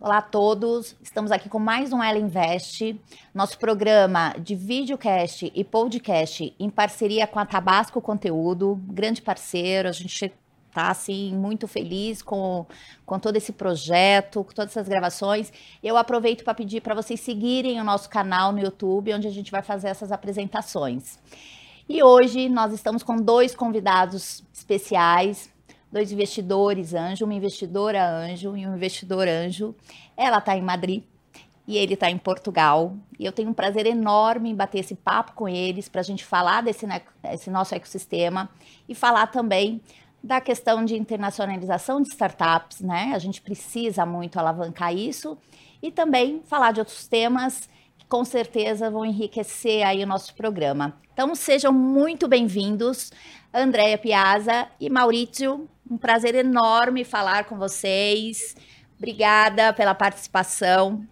Olá, 0.00 0.18
a 0.18 0.22
todos. 0.22 0.96
Estamos 1.00 1.30
aqui 1.30 1.48
com 1.48 1.60
mais 1.60 1.92
um 1.92 2.02
Ela 2.02 2.18
Invest, 2.18 3.00
nosso 3.32 3.56
programa 3.56 4.34
de 4.36 4.56
videocast 4.56 5.52
e 5.54 5.62
podcast 5.62 6.52
em 6.58 6.68
parceria 6.68 7.24
com 7.24 7.38
a 7.38 7.46
Tabasco 7.46 8.00
Conteúdo, 8.00 8.80
grande 8.88 9.22
parceiro. 9.22 9.88
A 9.88 9.92
gente 9.92 10.32
está 10.68 10.90
assim 10.90 11.32
muito 11.36 11.68
feliz 11.68 12.20
com, 12.20 12.66
com 13.06 13.20
todo 13.20 13.36
esse 13.36 13.52
projeto, 13.52 14.42
com 14.42 14.52
todas 14.52 14.72
essas 14.72 14.88
gravações. 14.88 15.52
Eu 15.80 15.96
aproveito 15.96 16.42
para 16.42 16.54
pedir 16.54 16.80
para 16.80 16.96
vocês 16.96 17.20
seguirem 17.20 17.80
o 17.80 17.84
nosso 17.84 18.10
canal 18.10 18.50
no 18.50 18.58
YouTube, 18.58 19.14
onde 19.14 19.28
a 19.28 19.32
gente 19.32 19.52
vai 19.52 19.62
fazer 19.62 19.86
essas 19.86 20.10
apresentações. 20.10 21.16
E 21.88 22.02
hoje 22.02 22.48
nós 22.48 22.72
estamos 22.72 23.04
com 23.04 23.16
dois 23.16 23.54
convidados 23.54 24.42
especiais 24.52 25.48
dois 25.90 26.12
investidores 26.12 26.94
anjo, 26.94 27.24
uma 27.24 27.34
investidora 27.34 28.06
anjo 28.08 28.56
e 28.56 28.66
um 28.66 28.74
investidor 28.74 29.26
anjo. 29.26 29.74
Ela 30.16 30.38
está 30.38 30.56
em 30.56 30.62
Madrid 30.62 31.02
e 31.66 31.76
ele 31.76 31.94
está 31.94 32.10
em 32.10 32.18
Portugal. 32.18 32.96
E 33.18 33.24
eu 33.24 33.32
tenho 33.32 33.50
um 33.50 33.54
prazer 33.54 33.86
enorme 33.86 34.50
em 34.50 34.54
bater 34.54 34.80
esse 34.80 34.94
papo 34.94 35.32
com 35.34 35.48
eles 35.48 35.88
para 35.88 36.00
a 36.00 36.04
gente 36.04 36.24
falar 36.24 36.62
desse, 36.62 36.86
nosso 37.48 37.74
ecossistema 37.74 38.48
e 38.88 38.94
falar 38.94 39.28
também 39.28 39.80
da 40.22 40.40
questão 40.40 40.84
de 40.84 40.96
internacionalização 40.96 42.02
de 42.02 42.08
startups, 42.08 42.80
né? 42.80 43.12
A 43.14 43.18
gente 43.18 43.40
precisa 43.40 44.04
muito 44.04 44.38
alavancar 44.38 44.94
isso 44.94 45.38
e 45.82 45.90
também 45.90 46.42
falar 46.44 46.72
de 46.72 46.80
outros 46.80 47.06
temas 47.06 47.68
que 47.96 48.04
com 48.06 48.24
certeza 48.24 48.90
vão 48.90 49.04
enriquecer 49.04 49.86
aí 49.86 50.02
o 50.02 50.06
nosso 50.06 50.34
programa. 50.34 50.94
Então 51.12 51.34
sejam 51.34 51.72
muito 51.72 52.26
bem-vindos, 52.26 53.12
Andréia 53.52 53.98
Piazza 53.98 54.68
e 54.80 54.88
Maurício 54.88 55.68
um 55.90 55.98
prazer 55.98 56.36
enorme 56.36 57.04
falar 57.04 57.44
com 57.44 57.58
vocês. 57.58 58.54
Obrigada 58.96 59.72
pela 59.72 59.92
participação. 59.92 61.04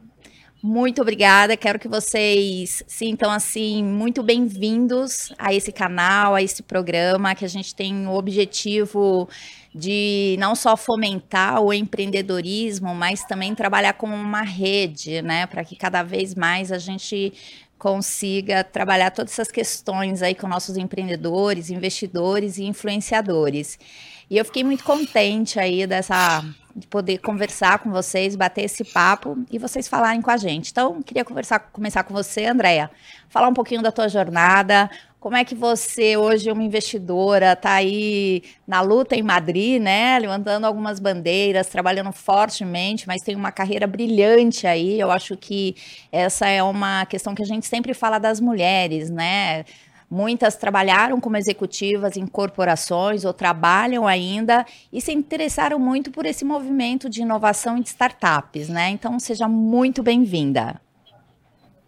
Muito 0.62 1.02
obrigada. 1.02 1.56
Quero 1.56 1.80
que 1.80 1.88
vocês 1.88 2.82
sintam 2.86 3.30
assim 3.30 3.82
muito 3.82 4.22
bem-vindos 4.22 5.32
a 5.36 5.52
esse 5.52 5.72
canal, 5.72 6.36
a 6.36 6.42
esse 6.42 6.62
programa 6.62 7.34
que 7.34 7.44
a 7.44 7.48
gente 7.48 7.74
tem 7.74 8.06
o 8.06 8.14
objetivo 8.14 9.28
de 9.74 10.36
não 10.38 10.54
só 10.54 10.76
fomentar 10.76 11.60
o 11.60 11.72
empreendedorismo, 11.72 12.94
mas 12.94 13.24
também 13.24 13.54
trabalhar 13.54 13.94
como 13.94 14.14
uma 14.14 14.42
rede, 14.42 15.22
né, 15.22 15.46
para 15.46 15.64
que 15.64 15.76
cada 15.76 16.02
vez 16.02 16.34
mais 16.34 16.72
a 16.72 16.78
gente 16.78 17.32
consiga 17.78 18.64
trabalhar 18.64 19.10
todas 19.10 19.32
essas 19.32 19.50
questões 19.50 20.22
aí 20.22 20.34
com 20.34 20.48
nossos 20.48 20.76
empreendedores, 20.76 21.70
investidores 21.70 22.58
e 22.58 22.64
influenciadores. 22.64 23.78
E 24.30 24.36
eu 24.36 24.44
fiquei 24.44 24.64
muito 24.64 24.84
contente 24.84 25.58
aí 25.58 25.86
dessa 25.86 26.44
de 26.78 26.86
poder 26.86 27.18
conversar 27.18 27.80
com 27.80 27.90
vocês, 27.90 28.36
bater 28.36 28.64
esse 28.64 28.84
papo 28.84 29.36
e 29.50 29.58
vocês 29.58 29.88
falarem 29.88 30.22
com 30.22 30.30
a 30.30 30.36
gente. 30.36 30.70
Então, 30.70 31.02
queria 31.02 31.24
conversar, 31.24 31.58
começar 31.72 32.04
com 32.04 32.14
você, 32.14 32.46
Andréia. 32.46 32.88
Falar 33.28 33.48
um 33.48 33.54
pouquinho 33.54 33.82
da 33.82 33.90
tua 33.90 34.08
jornada, 34.08 34.88
como 35.20 35.36
é 35.36 35.44
que 35.44 35.54
você, 35.54 36.16
hoje, 36.16 36.50
uma 36.50 36.62
investidora, 36.62 37.52
está 37.52 37.74
aí 37.74 38.42
na 38.66 38.80
luta 38.80 39.16
em 39.16 39.22
Madrid, 39.22 39.82
né? 39.82 40.16
Levantando 40.18 40.64
algumas 40.64 41.00
bandeiras, 41.00 41.66
trabalhando 41.66 42.12
fortemente, 42.12 43.06
mas 43.06 43.22
tem 43.22 43.34
uma 43.34 43.50
carreira 43.50 43.86
brilhante 43.86 44.66
aí. 44.66 44.98
Eu 44.98 45.10
acho 45.10 45.36
que 45.36 45.74
essa 46.12 46.46
é 46.48 46.62
uma 46.62 47.04
questão 47.06 47.34
que 47.34 47.42
a 47.42 47.46
gente 47.46 47.66
sempre 47.66 47.94
fala 47.94 48.18
das 48.18 48.40
mulheres, 48.40 49.10
né? 49.10 49.64
Muitas 50.08 50.56
trabalharam 50.56 51.20
como 51.20 51.36
executivas 51.36 52.16
em 52.16 52.26
corporações 52.26 53.24
ou 53.24 53.32
trabalham 53.34 54.06
ainda 54.06 54.64
e 54.92 55.00
se 55.00 55.12
interessaram 55.12 55.78
muito 55.78 56.12
por 56.12 56.24
esse 56.24 56.44
movimento 56.44 57.10
de 57.10 57.22
inovação 57.22 57.76
e 57.76 57.82
de 57.82 57.88
startups, 57.88 58.68
né? 58.68 58.88
Então, 58.90 59.18
seja 59.18 59.48
muito 59.48 60.02
bem-vinda. 60.02 60.80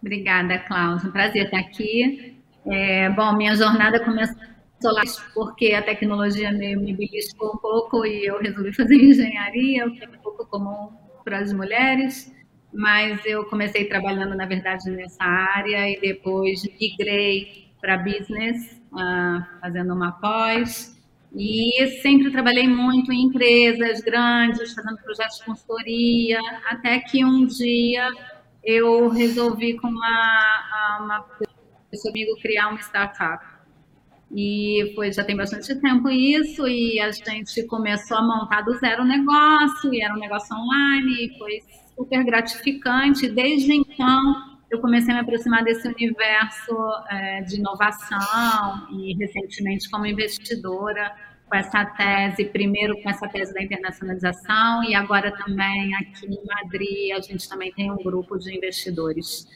Obrigada, 0.03 0.59
Cláudia. 0.59 1.09
Um 1.09 1.13
prazer 1.13 1.45
estar 1.45 1.61
aqui. 1.61 2.40
É, 2.67 3.09
bom, 3.11 3.35
minha 3.37 3.55
jornada 3.57 4.05
começou 4.05 4.37
lá 4.83 5.03
porque 5.35 5.73
a 5.73 5.83
tecnologia 5.83 6.53
me 6.53 6.95
beliscou 6.95 7.55
um 7.55 7.59
pouco 7.59 8.05
e 8.07 8.27
eu 8.27 8.39
resolvi 8.39 8.73
fazer 8.73 8.97
engenharia, 9.03 9.87
o 9.87 9.93
que 9.93 10.05
é 10.05 10.09
um 10.09 10.23
pouco 10.23 10.47
comum 10.47 10.91
para 11.25 11.39
as 11.39 11.53
mulheres 11.53 12.33
mas 12.73 13.25
eu 13.25 13.45
comecei 13.47 13.85
trabalhando, 13.87 14.35
na 14.37 14.47
verdade, 14.47 14.91
nessa 14.91 15.25
área 15.25 15.91
e 15.91 16.01
depois 16.01 16.63
migrei 16.81 17.69
para 17.81 17.99
business, 17.99 18.81
uh, 18.93 19.61
fazendo 19.61 19.95
uma 19.95 20.13
pós. 20.13 20.97
E 21.35 22.01
sempre 22.03 22.31
trabalhei 22.31 22.67
muito 22.69 23.13
em 23.13 23.27
empresas 23.27 24.01
grandes, 24.01 24.75
fazendo 24.75 24.99
projetos 24.99 25.39
de 25.39 25.45
consultoria, 25.45 26.41
até 26.69 26.99
que 27.01 27.25
um 27.25 27.47
dia 27.47 28.09
eu 28.65 29.09
resolvi 29.09 29.75
com 29.75 29.89
uma, 29.89 30.99
uma 31.01 31.21
pessoa 31.91 32.13
comigo 32.13 32.37
criar 32.41 32.69
uma 32.69 32.81
startup. 32.81 33.45
E 34.33 34.93
foi, 34.95 35.13
já 35.13 35.25
tem 35.25 35.37
bastante 35.37 35.75
tempo 35.81 36.09
isso, 36.09 36.67
e 36.69 37.01
a 37.01 37.11
gente 37.11 37.67
começou 37.67 38.17
a 38.17 38.23
montar 38.23 38.63
do 38.63 38.75
zero 38.79 39.03
o 39.03 39.07
negócio, 39.07 39.93
e 39.93 40.01
era 40.01 40.15
um 40.15 40.19
negócio 40.19 40.55
online, 40.57 41.27
e 41.27 41.39
foi 41.39 41.59
super 41.97 42.25
gratificante. 42.25 43.29
Desde 43.29 43.73
então, 43.73 44.51
eu 44.71 44.81
comecei 44.81 45.13
a 45.13 45.17
me 45.17 45.23
aproximar 45.23 45.65
desse 45.65 45.89
universo 45.89 46.77
é, 47.11 47.43
de 47.43 47.57
inovação 47.57 48.89
e 48.93 49.15
recentemente 49.15 49.91
como 49.91 50.07
investidora 50.07 51.13
com 51.49 51.57
essa 51.57 51.85
tese, 51.85 52.45
primeiro 52.45 52.95
com 53.03 53.11
essa 53.11 53.27
tese 53.27 53.53
da 53.53 53.61
internacionalização 53.61 54.85
e 54.85 54.95
agora 54.95 55.33
também 55.33 55.93
aqui 55.97 56.27
em 56.27 56.47
Madrid 56.47 57.13
a 57.17 57.21
gente 57.21 57.49
também 57.49 57.73
tem 57.73 57.91
um 57.91 57.97
grupo 57.97 58.39
de 58.39 58.57
investidores 58.57 59.49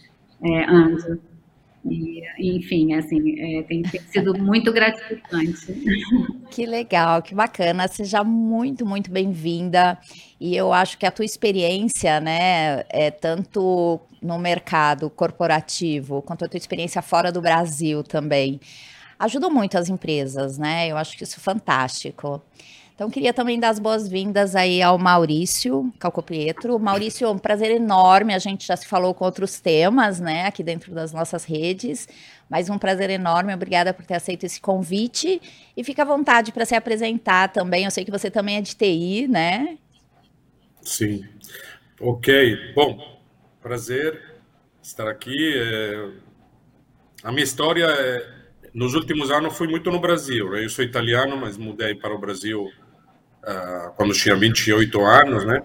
é, 0.42 0.64
anjo. 0.68 1.20
E, 1.84 2.22
enfim, 2.56 2.94
assim, 2.94 3.58
é, 3.58 3.62
tem, 3.62 3.82
tem 3.82 4.00
sido 4.02 4.36
muito 4.38 4.72
gratificante. 4.72 5.66
Que 6.50 6.64
legal, 6.64 7.20
que 7.22 7.34
bacana. 7.34 7.86
Seja 7.88 8.24
muito, 8.24 8.86
muito 8.86 9.10
bem-vinda. 9.10 9.98
E 10.40 10.56
eu 10.56 10.72
acho 10.72 10.96
que 10.96 11.04
a 11.04 11.10
tua 11.10 11.24
experiência, 11.24 12.20
né, 12.20 12.84
é 12.88 13.10
tanto 13.10 14.00
no 14.22 14.38
mercado 14.38 15.10
corporativo 15.10 16.22
quanto 16.22 16.44
a 16.44 16.48
tua 16.48 16.58
experiência 16.58 17.02
fora 17.02 17.30
do 17.30 17.42
Brasil 17.42 18.02
também, 18.02 18.58
ajudam 19.18 19.50
muito 19.50 19.76
as 19.76 19.88
empresas, 19.88 20.56
né? 20.56 20.88
Eu 20.88 20.96
acho 20.96 21.16
que 21.16 21.24
isso 21.24 21.36
é 21.38 21.42
fantástico. 21.42 22.42
Então, 22.94 23.10
queria 23.10 23.34
também 23.34 23.58
dar 23.58 23.70
as 23.70 23.80
boas-vindas 23.80 24.54
aí 24.54 24.80
ao 24.80 24.96
Maurício 24.96 25.92
Calcopietro. 25.98 26.78
Maurício, 26.78 27.28
um 27.28 27.38
prazer 27.38 27.72
enorme. 27.72 28.32
A 28.32 28.38
gente 28.38 28.64
já 28.68 28.76
se 28.76 28.86
falou 28.86 29.12
com 29.12 29.24
outros 29.24 29.58
temas, 29.58 30.20
né, 30.20 30.46
aqui 30.46 30.62
dentro 30.62 30.94
das 30.94 31.12
nossas 31.12 31.44
redes. 31.44 32.08
Mas 32.48 32.70
um 32.70 32.78
prazer 32.78 33.10
enorme. 33.10 33.52
Obrigada 33.52 33.92
por 33.92 34.06
ter 34.06 34.14
aceito 34.14 34.44
esse 34.44 34.60
convite. 34.60 35.42
E 35.76 35.82
fica 35.82 36.02
à 36.02 36.04
vontade 36.04 36.52
para 36.52 36.64
se 36.64 36.76
apresentar 36.76 37.48
também. 37.48 37.84
Eu 37.84 37.90
sei 37.90 38.04
que 38.04 38.12
você 38.12 38.30
também 38.30 38.58
é 38.58 38.60
de 38.60 38.76
TI, 38.76 39.26
né? 39.26 39.76
Sim. 40.80 41.24
Ok. 42.00 42.74
Bom, 42.76 43.20
prazer 43.60 44.22
estar 44.80 45.08
aqui. 45.08 45.52
É... 45.56 46.10
A 47.24 47.32
minha 47.32 47.42
história, 47.42 47.86
é... 47.86 48.24
nos 48.72 48.94
últimos 48.94 49.32
anos, 49.32 49.58
foi 49.58 49.66
muito 49.66 49.90
no 49.90 49.98
Brasil. 49.98 50.48
Né? 50.50 50.64
Eu 50.64 50.70
sou 50.70 50.84
italiano, 50.84 51.36
mas 51.36 51.56
mudei 51.56 51.96
para 51.96 52.14
o 52.14 52.18
Brasil 52.18 52.70
uh, 53.46 53.92
quando 53.96 54.12
tinha 54.12 54.36
28 54.36 55.00
anos, 55.04 55.44
né? 55.44 55.62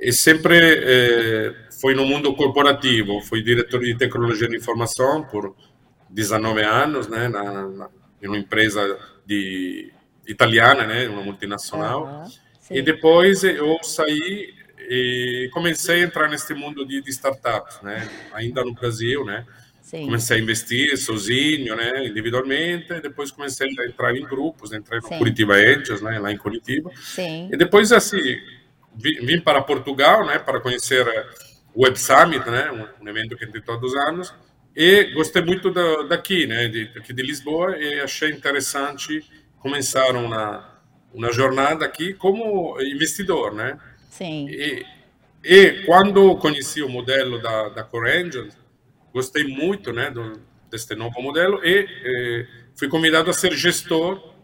E 0.00 0.12
sempre 0.12 0.56
eh, 0.56 1.54
foi 1.80 1.92
no 1.92 2.06
mundo 2.06 2.32
corporativo, 2.34 3.20
fui 3.20 3.42
diretor 3.42 3.80
de 3.80 3.96
tecnologia 3.96 4.48
de 4.48 4.56
informação 4.56 5.24
por 5.24 5.56
19 6.08 6.62
anos, 6.62 7.08
né, 7.08 7.28
na, 7.28 7.66
na 7.68 7.90
em 8.20 8.26
uma 8.26 8.38
empresa 8.38 8.98
de 9.24 9.92
italiana, 10.26 10.84
né, 10.86 11.08
uma 11.08 11.22
multinacional. 11.22 12.04
Uhum, 12.04 12.76
e 12.76 12.82
depois 12.82 13.44
eu 13.44 13.78
saí 13.82 14.54
e 14.90 15.48
comecei 15.52 16.02
a 16.02 16.04
entrar 16.04 16.28
nesse 16.28 16.52
mundo 16.54 16.84
de, 16.86 17.00
de 17.00 17.10
startups, 17.10 17.80
né, 17.82 18.08
ainda 18.32 18.64
no 18.64 18.74
Brasil, 18.74 19.24
né. 19.24 19.46
Sim. 19.88 20.04
Comecei 20.04 20.36
a 20.36 20.40
investir 20.40 20.98
sozinho, 20.98 21.74
né, 21.74 22.06
individualmente, 22.06 23.00
depois 23.00 23.30
comecei 23.30 23.66
a 23.66 23.86
entrar 23.86 24.14
em 24.14 24.22
grupos, 24.22 24.70
entrei 24.70 25.00
no 25.00 25.08
Sim. 25.08 25.16
Curitiba 25.16 25.54
Angels, 25.54 26.02
né, 26.02 26.18
lá 26.18 26.30
em 26.30 26.36
Curitiba. 26.36 26.90
Sim. 26.94 27.48
E 27.50 27.56
depois, 27.56 27.90
assim, 27.90 28.36
vim 28.94 29.40
para 29.40 29.62
Portugal, 29.62 30.26
né, 30.26 30.38
para 30.38 30.60
conhecer 30.60 31.06
o 31.74 31.84
Web 31.84 31.98
Summit, 31.98 32.50
né, 32.50 32.70
um, 33.00 33.08
evento 33.08 33.34
que 33.34 33.46
tem 33.46 33.62
todos 33.62 33.94
os 33.94 33.98
anos, 33.98 34.34
e 34.76 35.04
gostei 35.14 35.40
muito 35.40 35.70
da, 35.70 36.02
daqui, 36.02 36.46
né, 36.46 36.68
de, 36.68 36.90
aqui 36.94 37.14
de 37.14 37.22
Lisboa, 37.22 37.78
e 37.78 37.98
achei 37.98 38.30
interessante 38.30 39.24
começar 39.58 40.14
uma, 40.14 40.82
uma 41.14 41.32
jornada 41.32 41.86
aqui 41.86 42.12
como 42.12 42.78
investidor, 42.82 43.54
né. 43.54 43.78
Sim. 44.10 44.50
E, 44.50 44.84
e 45.42 45.82
quando 45.86 46.36
conheci 46.36 46.82
o 46.82 46.90
modelo 46.90 47.40
da, 47.40 47.70
da 47.70 47.82
Core 47.82 48.10
Angels, 48.10 48.67
gostei 49.12 49.44
muito 49.44 49.92
né, 49.92 50.10
do, 50.10 50.40
deste 50.70 50.94
novo 50.94 51.20
modelo 51.20 51.60
e 51.64 51.86
eh, 52.04 52.46
fui 52.76 52.88
convidado 52.88 53.30
a 53.30 53.32
ser 53.32 53.52
gestor 53.52 54.36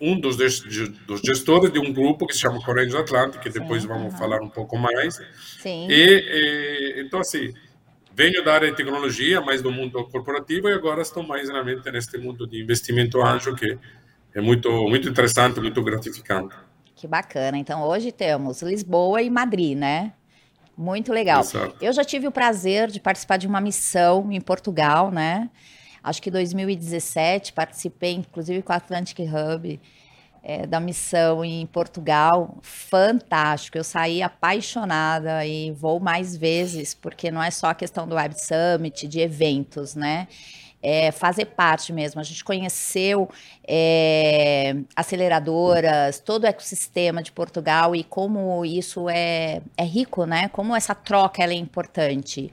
um 0.00 0.18
dos, 0.18 0.36
dos 0.36 1.20
gestores 1.20 1.72
de 1.72 1.78
um 1.78 1.92
grupo 1.92 2.26
que 2.26 2.34
se 2.34 2.40
chama 2.40 2.62
Correios 2.62 2.94
Atlântico, 2.94 3.42
que 3.42 3.50
depois 3.50 3.82
Sim, 3.82 3.88
vamos 3.88 4.12
uhum. 4.12 4.18
falar 4.18 4.40
um 4.40 4.48
pouco 4.48 4.76
mais. 4.76 5.20
Sim. 5.58 5.86
E, 5.88 5.94
e, 5.94 7.02
então, 7.02 7.20
assim, 7.20 7.52
venho 8.14 8.44
da 8.44 8.54
área 8.54 8.70
de 8.70 8.76
tecnologia, 8.76 9.40
mais 9.40 9.62
do 9.62 9.70
mundo 9.70 10.04
corporativo, 10.08 10.68
e 10.68 10.72
agora 10.72 11.02
estou 11.02 11.22
mais 11.22 11.48
realmente 11.48 11.90
neste 11.90 12.18
mundo 12.18 12.46
de 12.46 12.60
investimento 12.60 13.22
anjo, 13.22 13.54
que 13.54 13.78
é 14.34 14.40
muito, 14.40 14.70
muito 14.88 15.08
interessante, 15.08 15.60
muito 15.60 15.82
gratificante. 15.82 16.54
Que 16.94 17.06
bacana. 17.06 17.58
Então, 17.58 17.82
hoje 17.82 18.12
temos 18.12 18.62
Lisboa 18.62 19.22
e 19.22 19.30
Madrid, 19.30 19.76
né? 19.76 20.12
Muito 20.82 21.12
legal. 21.12 21.42
Exato. 21.42 21.76
Eu 21.80 21.92
já 21.92 22.04
tive 22.04 22.26
o 22.26 22.32
prazer 22.32 22.90
de 22.90 22.98
participar 22.98 23.36
de 23.36 23.46
uma 23.46 23.60
missão 23.60 24.32
em 24.32 24.40
Portugal, 24.40 25.12
né? 25.12 25.48
Acho 26.02 26.20
que 26.20 26.28
2017 26.28 27.52
participei, 27.52 28.14
inclusive 28.14 28.60
com 28.62 28.72
a 28.72 28.76
Atlantic 28.76 29.20
Hub, 29.20 29.80
é, 30.42 30.66
da 30.66 30.80
missão 30.80 31.44
em 31.44 31.64
Portugal. 31.66 32.58
Fantástico. 32.62 33.78
Eu 33.78 33.84
saí 33.84 34.20
apaixonada 34.22 35.46
e 35.46 35.70
vou 35.70 36.00
mais 36.00 36.36
vezes, 36.36 36.94
porque 36.94 37.30
não 37.30 37.40
é 37.40 37.52
só 37.52 37.68
a 37.68 37.74
questão 37.74 38.08
do 38.08 38.16
Web 38.16 38.34
Summit, 38.36 39.06
de 39.06 39.20
eventos, 39.20 39.94
né? 39.94 40.26
É, 40.82 41.12
fazer 41.12 41.46
parte 41.46 41.92
mesmo. 41.92 42.20
A 42.20 42.24
gente 42.24 42.42
conheceu 42.42 43.30
é, 43.66 44.74
aceleradoras, 44.96 46.18
todo 46.18 46.44
o 46.44 46.46
ecossistema 46.46 47.22
de 47.22 47.30
Portugal 47.30 47.94
e 47.94 48.02
como 48.02 48.64
isso 48.64 49.08
é, 49.08 49.62
é 49.76 49.84
rico, 49.84 50.26
né? 50.26 50.48
Como 50.48 50.74
essa 50.74 50.94
troca 50.94 51.42
é 51.42 51.52
importante. 51.52 52.52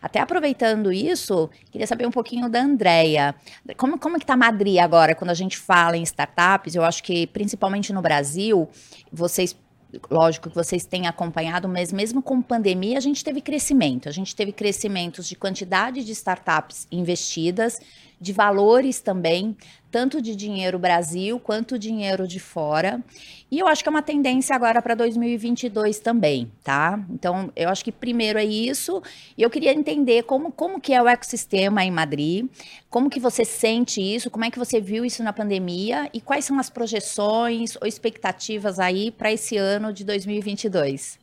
Até 0.00 0.20
aproveitando 0.20 0.92
isso, 0.92 1.50
queria 1.70 1.86
saber 1.86 2.06
um 2.06 2.10
pouquinho 2.10 2.48
da 2.48 2.60
Andrea. 2.60 3.34
Como, 3.76 3.98
como 3.98 4.16
que 4.16 4.24
está 4.24 4.36
Madrid 4.36 4.78
agora, 4.78 5.14
quando 5.14 5.30
a 5.30 5.34
gente 5.34 5.58
fala 5.58 5.96
em 5.96 6.02
startups? 6.02 6.74
Eu 6.74 6.84
acho 6.84 7.02
que, 7.02 7.26
principalmente 7.26 7.92
no 7.92 8.00
Brasil, 8.00 8.68
vocês 9.12 9.56
lógico 10.10 10.48
que 10.50 10.54
vocês 10.54 10.84
têm 10.84 11.06
acompanhado, 11.06 11.68
mas 11.68 11.92
mesmo 11.92 12.22
com 12.22 12.42
pandemia, 12.42 12.98
a 12.98 13.00
gente 13.00 13.24
teve 13.24 13.40
crescimento. 13.40 14.08
A 14.08 14.12
gente 14.12 14.34
teve 14.34 14.52
crescimentos 14.52 15.28
de 15.28 15.34
quantidade 15.34 16.04
de 16.04 16.12
startups 16.12 16.86
investidas, 16.92 17.80
de 18.20 18.32
valores 18.32 19.00
também, 19.00 19.56
tanto 19.90 20.20
de 20.20 20.36
dinheiro 20.36 20.78
Brasil 20.78 21.40
quanto 21.40 21.78
dinheiro 21.78 22.26
de 22.26 22.38
fora. 22.38 23.02
E 23.50 23.58
eu 23.58 23.66
acho 23.66 23.82
que 23.82 23.88
é 23.88 23.90
uma 23.90 24.02
tendência 24.02 24.54
agora 24.54 24.82
para 24.82 24.94
2022 24.94 25.98
também, 26.00 26.50
tá? 26.62 27.02
Então, 27.10 27.50
eu 27.56 27.68
acho 27.70 27.82
que 27.82 27.90
primeiro 27.90 28.38
é 28.38 28.44
isso. 28.44 29.02
E 29.36 29.42
eu 29.42 29.48
queria 29.48 29.72
entender 29.72 30.24
como, 30.24 30.52
como 30.52 30.80
que 30.80 30.92
é 30.92 31.02
o 31.02 31.08
ecossistema 31.08 31.82
em 31.82 31.90
Madrid, 31.90 32.46
como 32.90 33.08
que 33.08 33.18
você 33.18 33.44
sente 33.44 34.00
isso, 34.00 34.30
como 34.30 34.44
é 34.44 34.50
que 34.50 34.58
você 34.58 34.80
viu 34.80 35.04
isso 35.04 35.22
na 35.22 35.32
pandemia 35.32 36.10
e 36.12 36.20
quais 36.20 36.44
são 36.44 36.58
as 36.58 36.68
projeções 36.68 37.76
ou 37.80 37.86
expectativas 37.86 38.78
aí 38.78 39.10
para 39.10 39.32
esse 39.32 39.56
ano 39.56 39.92
de 39.92 40.04
2022. 40.04 41.18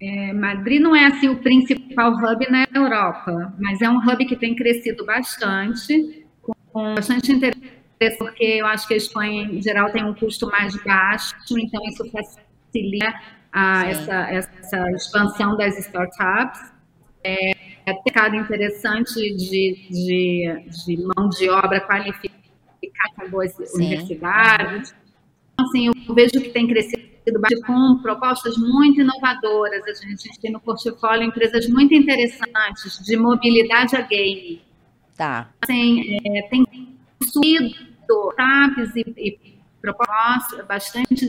É, 0.00 0.32
Madrid 0.34 0.82
não 0.82 0.94
é 0.94 1.06
assim 1.06 1.28
o 1.28 1.36
principal 1.36 2.12
hub 2.12 2.50
na 2.50 2.66
Europa, 2.74 3.54
mas 3.58 3.80
é 3.80 3.88
um 3.88 3.98
hub 3.98 4.24
que 4.26 4.36
tem 4.36 4.54
crescido 4.54 5.06
bastante, 5.06 6.23
com 6.74 6.92
bastante 6.96 7.30
interesse, 7.32 8.18
porque 8.18 8.44
eu 8.44 8.66
acho 8.66 8.86
que 8.88 8.94
a 8.94 8.96
Espanha, 8.96 9.44
em 9.44 9.62
geral, 9.62 9.90
tem 9.92 10.04
um 10.04 10.12
custo 10.12 10.50
mais 10.50 10.76
baixo, 10.82 11.32
então 11.56 11.80
isso 11.84 12.04
facilita 12.10 13.14
a, 13.52 13.86
essa, 13.86 14.14
essa 14.30 14.90
expansão 14.90 15.56
das 15.56 15.78
startups. 15.78 16.74
É, 17.22 17.52
é 17.86 17.92
um 17.92 18.02
mercado 18.04 18.34
interessante 18.34 19.14
de, 19.14 19.86
de, 19.88 20.66
de, 20.84 20.96
mão 21.02 21.28
de 21.28 21.48
obra 21.48 21.80
qualificada 21.80 22.34
em 23.24 23.30
boas 23.30 23.52
Sim. 23.52 23.76
universidades. 23.76 24.94
Então, 25.52 25.66
assim, 25.66 25.86
eu 25.86 26.14
vejo 26.14 26.32
que 26.32 26.50
tem 26.50 26.66
crescido 26.66 27.04
com 27.64 28.02
propostas 28.02 28.58
muito 28.58 29.00
inovadoras. 29.00 29.82
A 29.88 29.94
gente 29.94 30.40
tem 30.40 30.50
no 30.50 30.60
portfólio 30.60 31.26
empresas 31.26 31.66
muito 31.68 31.94
interessantes 31.94 32.98
de 33.02 33.16
mobilidade 33.16 33.96
a 33.96 34.02
game. 34.02 34.60
Tá. 35.16 35.50
Assim, 35.62 36.18
é, 36.26 36.48
tem 36.48 36.66
subido 37.22 38.34
TAPs 38.36 38.96
e, 38.96 39.14
e 39.16 39.58
propostas 39.80 40.66
bastante 40.66 41.28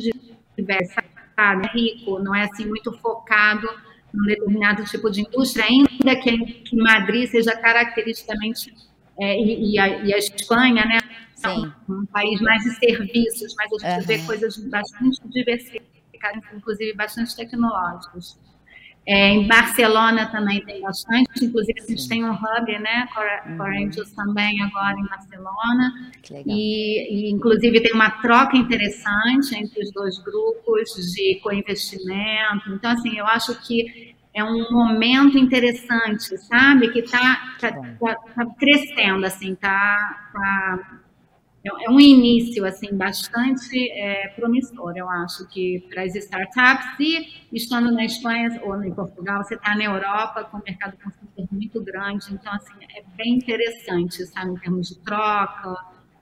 diversas, 0.58 1.06
sabe? 1.36 1.68
rico, 1.74 2.20
não 2.20 2.34
é 2.34 2.44
assim 2.44 2.66
muito 2.66 2.92
focado 3.00 3.68
num 4.14 4.24
determinado 4.24 4.84
tipo 4.86 5.10
de 5.12 5.22
indústria, 5.22 5.66
ainda 5.66 6.16
que, 6.22 6.38
que 6.38 6.76
Madrid 6.78 7.30
seja 7.30 7.56
caracteristicamente 7.58 8.74
é, 9.20 9.38
e, 9.38 9.74
e, 9.74 9.80
a, 9.80 9.88
e, 10.04 10.14
a, 10.14 10.18
Espanha, 10.18 10.86
né? 10.86 11.00
Sim. 11.36 11.72
Um 11.90 12.06
país 12.06 12.40
mais 12.42 12.64
de 12.64 12.72
serviços, 12.76 13.54
mas 13.58 13.84
a 13.84 13.90
gente 13.90 14.00
uhum. 14.00 14.08
vê 14.08 14.26
coisas 14.26 14.58
bastante 14.70 15.28
diversificadas, 15.28 16.44
inclusive 16.54 16.94
bastante 16.94 17.36
tecnológicas. 17.36 18.40
É, 19.07 19.30
em 19.30 19.48
Barcelona 19.48 20.25
também 20.31 20.66
tem 20.66 20.81
bastante, 20.81 21.46
inclusive 21.46 21.80
a 21.80 21.86
gente 21.88 22.02
Sim. 22.02 22.10
tem 22.10 22.25
um 22.25 22.34
hub, 22.34 22.80
né? 22.80 23.07
Corinthians 23.56 24.10
uhum. 24.10 24.16
também 24.16 24.62
agora 24.63 24.98
em 25.00 25.06
Barcelona. 25.06 26.12
E, 26.48 27.28
e, 27.28 27.31
inclusive 27.31 27.81
tem 27.81 27.94
uma 27.94 28.10
troca 28.10 28.57
interessante 28.57 29.56
entre 29.56 29.84
os 29.84 29.92
dois 29.92 30.18
grupos 30.18 30.90
de 31.13 31.40
co-investimento. 31.44 32.69
Então, 32.69 32.92
assim, 32.92 33.16
eu 33.16 33.28
acho 33.28 33.54
que 33.62 34.16
é 34.34 34.44
um 34.44 34.72
momento 34.72 35.38
interessante, 35.38 36.38
sabe? 36.40 36.90
Que 36.90 37.00
está 37.00 37.56
tá, 37.60 37.72
tá, 37.72 38.16
tá, 38.16 38.46
crescendo, 38.60 39.25
assim, 39.25 39.54
tá, 39.54 40.30
tá 40.34 41.00
é, 41.66 41.86
é 41.86 41.90
um 41.90 42.00
início 42.00 42.64
assim 42.64 42.96
bastante 42.96 43.92
é, 43.92 44.28
promissor, 44.36 44.94
eu 44.96 45.10
acho 45.10 45.48
que 45.48 45.84
para 45.90 46.04
as 46.04 46.14
startups 46.16 47.00
e 47.00 47.28
estando 47.52 47.92
na 47.92 48.06
Espanha 48.06 48.62
ou 48.64 48.84
em 48.84 48.94
Portugal, 48.94 49.44
você 49.44 49.56
está 49.56 49.76
na 49.76 49.84
Europa 49.84 50.44
com 50.44 50.58
um 50.58 50.62
mercado 50.64 50.96
consumidor 51.04 51.48
muito 51.52 51.84
grande, 51.84 52.28
então 52.32 52.54
assim 52.54 52.74
é 52.96 53.04
bem 53.18 53.36
interessante, 53.36 54.26
sabe, 54.28 54.52
em 54.52 54.56
termos 54.56 54.90
de 54.90 55.00
troca 55.00 55.76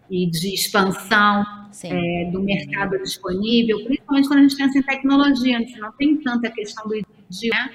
e 0.10 0.30
de 0.30 0.54
expansão 0.54 1.46
é, 1.84 2.30
do 2.32 2.42
mercado 2.42 2.98
disponível, 3.00 3.84
principalmente 3.84 4.28
quando 4.28 4.40
a 4.40 4.44
gente 4.44 4.56
pensa 4.56 4.78
em 4.78 4.84
tecnologia, 4.84 5.58
a 5.58 5.60
gente 5.60 5.80
não 5.80 5.92
tem 5.92 6.18
tanta 6.22 6.50
questão 6.52 6.88
do 6.88 6.96
idioma, 6.96 7.70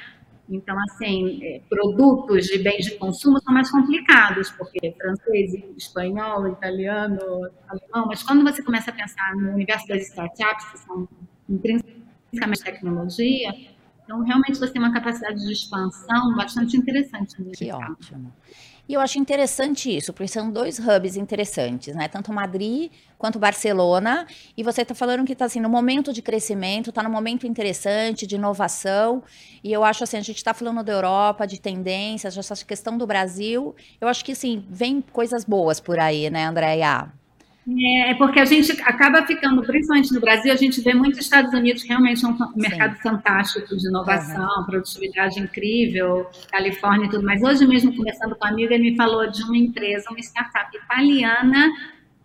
então, 0.49 0.77
assim, 0.85 1.39
é, 1.45 1.61
produtos 1.69 2.47
de 2.47 2.59
bens 2.59 2.87
de 2.87 2.97
consumo 2.97 3.39
são 3.41 3.53
mais 3.53 3.71
complicados, 3.71 4.51
porque 4.51 4.95
francês, 4.99 5.53
espanhol, 5.77 6.49
italiano, 6.49 7.19
alemão, 7.69 8.07
mas 8.07 8.23
quando 8.23 8.43
você 8.43 8.63
começa 8.63 8.91
a 8.91 8.95
pensar 8.95 9.37
no 9.37 9.53
universo 9.53 9.87
das 9.87 10.09
startups, 10.09 10.71
que 10.71 10.79
são 10.79 11.09
intrinsecamente 11.49 12.65
tecnologia, 12.65 13.53
então 14.09 14.23
realmente 14.23 14.59
você 14.59 14.73
tem 14.73 14.81
uma 14.81 14.91
capacidade 14.91 15.39
de 15.39 15.53
expansão 15.53 16.35
bastante 16.35 16.79
interessante. 16.79 17.37
Que 17.55 17.71
ótimo. 17.71 18.33
E 18.89 18.95
eu 18.95 19.03
acho 19.03 19.19
interessante 19.19 19.95
isso, 19.95 20.15
porque 20.15 20.29
são 20.29 20.51
dois 20.51 20.79
hubs 20.79 21.15
interessantes, 21.15 21.95
né? 21.95 22.09
Tanto 22.09 22.33
Madrid 22.33 22.91
quanto 23.19 23.39
Barcelona. 23.39 24.27
E 24.57 24.63
você 24.63 24.81
está 24.81 24.95
falando 24.95 25.27
que 25.27 25.35
está 25.35 25.45
assim, 25.45 25.61
no 25.61 25.69
momento 25.69 26.11
de 26.11 26.23
crescimento, 26.23 26.89
está 26.89 27.03
no 27.03 27.11
momento 27.11 27.47
interessante, 27.47 28.27
de 28.27 28.37
inovação. 28.37 29.23
E 29.63 29.71
eu 29.71 29.85
acho 29.85 30.05
assim, 30.05 30.17
a 30.17 30.23
gente 30.23 30.39
está 30.39 30.55
falando 30.55 30.83
da 30.83 30.91
Europa, 30.91 31.47
de 31.47 31.61
tendências, 31.61 32.39
essa 32.39 32.65
questão 32.65 32.97
do 32.97 33.07
Brasil. 33.07 33.77
Eu 34.01 34.09
acho 34.09 34.25
que 34.25 34.33
assim, 34.33 34.65
vem 34.71 35.03
coisas 35.03 35.45
boas 35.45 35.81
por 35.81 35.99
aí, 35.99 36.31
né, 36.31 36.47
Andréia? 36.47 37.13
É, 37.77 38.11
é 38.11 38.15
porque 38.15 38.41
a 38.41 38.47
gente 38.47 38.73
acaba 38.83 39.27
ficando, 39.27 39.63
principalmente 39.63 40.13
no 40.13 40.21
Brasil, 40.21 40.51
a 40.53 40.57
gente 40.57 40.81
vê 40.81 40.95
muito 40.95 41.19
Estados 41.19 41.53
Unidos 41.53 41.83
realmente 41.83 42.25
é 42.25 42.29
um 42.29 42.37
mercado 42.57 42.97
Sim. 42.97 43.03
fantástico 43.03 43.77
de 43.77 43.89
inovação, 43.89 44.61
uhum. 44.61 44.65
produtividade 44.65 45.39
incrível, 45.39 46.27
Califórnia 46.51 47.07
e 47.07 47.11
tudo. 47.11 47.25
Mas 47.25 47.43
hoje 47.43 47.67
mesmo, 47.67 47.95
conversando 47.95 48.35
com 48.37 48.47
a 48.47 48.49
amiga, 48.49 48.75
ele 48.75 48.91
me 48.91 48.97
falou 48.97 49.31
de 49.31 49.43
uma 49.43 49.57
empresa, 49.57 50.09
uma 50.11 50.21
startup 50.21 50.75
italiana, 50.75 51.71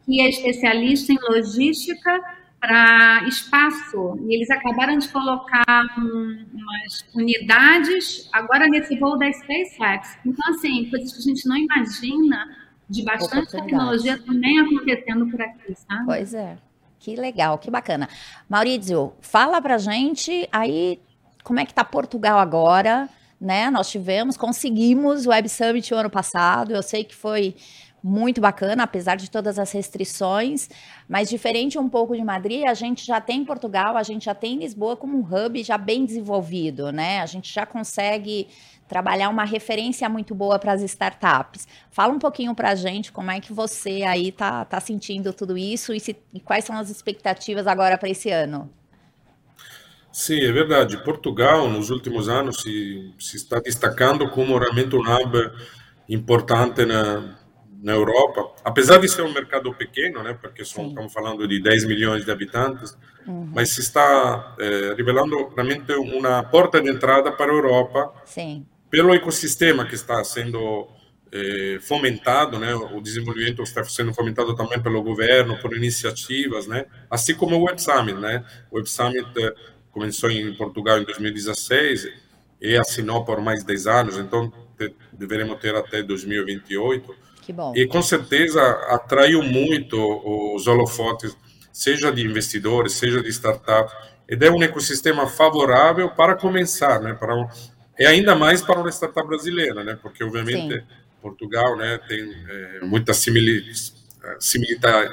que 0.06 0.22
é 0.22 0.30
especialista 0.30 1.12
em 1.12 1.18
logística 1.30 2.22
para 2.62 3.28
espaço. 3.28 4.18
E 4.26 4.36
eles 4.36 4.50
acabaram 4.50 4.98
de 4.98 5.10
colocar 5.10 5.84
um, 5.98 6.46
umas 6.54 7.06
unidades 7.14 8.30
agora 8.32 8.68
nesse 8.70 8.98
voo 8.98 9.18
da 9.18 9.30
SpaceX. 9.30 10.18
Então, 10.26 10.54
assim, 10.54 10.90
coisas 10.90 11.12
que 11.12 11.20
a 11.20 11.34
gente 11.34 11.46
não 11.50 11.58
imagina 11.58 12.63
de 12.90 13.04
bastante 13.04 13.52
tecnologia 13.52 14.18
também 14.18 14.60
acontecendo 14.60 15.30
por 15.30 15.42
aqui, 15.42 15.76
sabe? 15.76 16.06
Pois 16.06 16.34
é. 16.34 16.58
Que 17.00 17.16
legal, 17.16 17.58
que 17.58 17.70
bacana. 17.70 18.08
Maurício, 18.48 19.14
fala 19.20 19.62
pra 19.62 19.78
gente 19.78 20.48
aí 20.52 21.02
como 21.44 21.60
é 21.60 21.66
que 21.66 21.74
tá 21.74 21.84
Portugal 21.84 22.40
agora, 22.40 23.10
né? 23.40 23.70
Nós 23.70 23.90
tivemos, 23.90 24.38
conseguimos 24.38 25.26
o 25.26 25.30
Web 25.30 25.50
Summit 25.50 25.94
o 25.94 25.98
ano 25.98 26.10
passado. 26.10 26.72
Eu 26.72 26.82
sei 26.82 27.04
que 27.04 27.14
foi 27.14 27.56
muito 28.02 28.42
bacana, 28.42 28.84
apesar 28.84 29.16
de 29.16 29.30
todas 29.32 29.58
as 29.58 29.72
restrições, 29.72 30.70
mas 31.08 31.30
diferente 31.30 31.80
um 31.80 31.88
pouco 31.88 32.16
de 32.16 32.24
Madrid, 32.24 32.66
a 32.68 32.74
gente 32.74 33.06
já 33.06 33.22
tem 33.22 33.46
Portugal, 33.46 33.96
a 33.96 34.04
gente 34.04 34.26
já 34.26 34.36
tem 34.36 34.58
Lisboa 34.58 34.98
como 34.98 35.18
um 35.18 35.22
hub 35.22 35.64
já 35.64 35.78
bem 35.78 36.06
desenvolvido, 36.06 36.92
né? 36.92 37.22
A 37.22 37.26
gente 37.26 37.54
já 37.54 37.66
consegue 37.66 38.48
trabalhar 38.94 39.30
uma 39.30 39.44
referência 39.44 40.08
muito 40.08 40.36
boa 40.36 40.60
para 40.60 40.72
as 40.72 40.84
startups. 40.84 41.68
Fala 41.90 42.14
um 42.14 42.20
pouquinho 42.20 42.54
para 42.54 42.70
a 42.70 42.76
gente 42.76 43.12
como 43.12 43.32
é 43.32 43.40
que 43.40 43.52
você 43.52 44.04
aí 44.04 44.32
tá, 44.32 44.64
tá 44.66 44.80
sentindo 44.80 45.34
tudo 45.34 45.58
isso 45.58 45.96
e, 45.96 46.00
se, 46.00 46.16
e 46.32 46.40
quais 46.40 46.64
são 46.64 46.78
as 46.78 46.92
expectativas 46.92 47.66
agora 47.66 47.98
para 47.98 48.08
esse 48.08 48.30
ano. 48.30 48.72
Sim, 50.12 50.42
é 50.42 50.52
verdade. 50.52 51.04
Portugal, 51.04 51.68
nos 51.68 51.90
últimos 51.90 52.30
anos, 52.30 52.62
se, 52.62 53.12
se 53.18 53.36
está 53.36 53.60
destacando 53.60 54.30
como 54.30 54.60
realmente 54.60 54.96
um 54.96 55.02
hub 55.02 55.52
importante 56.08 56.86
na, 56.86 57.36
na 57.82 57.94
Europa, 57.94 58.52
apesar 58.64 59.00
de 59.00 59.10
ser 59.10 59.24
um 59.24 59.34
mercado 59.34 59.74
pequeno, 59.74 60.22
né, 60.22 60.38
porque 60.40 60.64
são, 60.64 60.90
estamos 60.90 61.12
falando 61.12 61.48
de 61.48 61.60
10 61.60 61.86
milhões 61.86 62.24
de 62.24 62.30
habitantes, 62.30 62.96
uhum. 63.26 63.50
mas 63.56 63.70
se 63.70 63.82
está 63.82 64.56
é, 64.60 64.94
revelando 64.96 65.48
realmente 65.56 65.92
uma 65.94 66.44
porta 66.44 66.80
de 66.80 66.92
entrada 66.92 67.32
para 67.32 67.52
a 67.52 67.56
Europa 67.56 68.14
Sim. 68.24 68.68
Pelo 68.94 69.12
ecossistema 69.12 69.88
que 69.88 69.96
está 69.96 70.24
sendo 70.24 70.88
é, 71.32 71.80
fomentado, 71.82 72.60
né, 72.60 72.76
o 72.76 73.02
desenvolvimento 73.02 73.64
está 73.64 73.84
sendo 73.84 74.14
fomentado 74.14 74.56
também 74.56 74.80
pelo 74.80 75.02
governo, 75.02 75.58
por 75.58 75.76
iniciativas, 75.76 76.68
né, 76.68 76.86
assim 77.10 77.34
como 77.34 77.56
o 77.56 77.64
Web 77.64 77.82
Summit, 77.82 78.20
né, 78.20 78.46
o 78.70 78.76
Web 78.76 78.88
Summit 78.88 79.26
começou 79.90 80.30
em 80.30 80.54
Portugal 80.54 81.00
em 81.00 81.06
2016 81.06 82.08
e 82.62 82.78
assinou 82.78 83.26
por 83.26 83.42
mais 83.42 83.64
10 83.64 83.88
anos, 83.88 84.18
então 84.20 84.54
te, 84.78 84.94
deveremos 85.12 85.60
ter 85.60 85.74
até 85.74 86.04
2028. 86.04 87.16
Que 87.42 87.52
bom. 87.52 87.74
E 87.76 87.88
com 87.88 88.04
certeza 88.04 88.62
atraiu 88.90 89.42
muito 89.42 89.98
os 90.56 90.68
holofotes, 90.68 91.36
seja 91.72 92.12
de 92.12 92.24
investidores, 92.24 92.94
seja 92.94 93.24
de 93.24 93.30
startups, 93.30 93.92
e 94.30 94.46
é 94.46 94.52
um 94.52 94.62
ecossistema 94.62 95.28
favorável 95.28 96.10
para 96.10 96.36
começar, 96.36 97.02
né? 97.02 97.14
Para 97.14 97.36
e 97.98 98.06
ainda 98.06 98.36
mais 98.36 98.62
para 98.62 98.80
uma 98.80 98.90
startup 98.90 99.28
brasileira, 99.28 99.84
né? 99.84 99.98
Porque 100.02 100.24
obviamente 100.24 100.80
Sim. 100.80 100.84
Portugal, 101.22 101.78
né, 101.78 102.00
tem 102.08 102.20
é, 102.50 102.80
muitas 102.82 103.18
similitudes, 103.18 103.94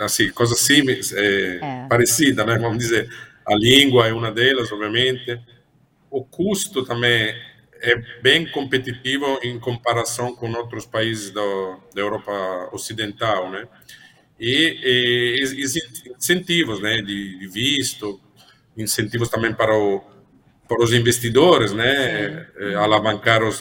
assim, 0.01 0.31
coisas 0.31 0.59
sim, 0.59 0.83
é, 0.89 1.59
é. 1.63 1.87
parecidas, 1.89 2.45
né? 2.47 2.59
Vamos 2.59 2.79
dizer 2.79 3.09
a 3.47 3.55
língua 3.57 4.07
é 4.07 4.13
uma 4.13 4.31
delas, 4.31 4.71
obviamente. 4.71 5.41
O 6.11 6.25
custo 6.25 6.85
também 6.85 7.35
é 7.83 7.97
bem 8.23 8.47
competitivo 8.51 9.41
em 9.43 9.59
comparação 9.59 10.35
com 10.35 10.53
outros 10.53 10.87
países 10.87 11.31
do, 11.31 11.81
da 11.95 12.01
Europa 12.01 12.69
Ocidental, 12.73 13.51
né? 13.51 13.67
E, 14.39 14.79
e 14.83 16.15
incentivos, 16.17 16.81
né, 16.81 17.03
de, 17.03 17.39
de, 17.39 17.47
visto, 17.47 18.21
incentivos 18.77 19.29
também 19.29 19.53
para, 19.53 19.77
o, 19.77 20.03
para 20.71 20.85
os 20.85 20.93
investidores, 20.93 21.73
né, 21.73 22.47
é, 22.57 22.75
alavancar 22.77 23.43
os, 23.43 23.61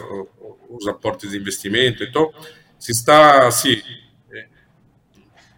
os 0.70 0.88
aportes 0.88 1.32
de 1.32 1.38
investimento. 1.38 2.04
Então, 2.04 2.32
se 2.78 2.92
está 2.92 3.48
assim, 3.48 3.82
é, 4.32 4.46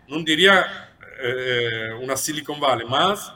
não 0.07 0.23
diria 0.23 0.65
é, 1.19 1.97
uma 2.01 2.15
Silicon 2.15 2.57
Valley, 2.57 2.87
mas 2.89 3.33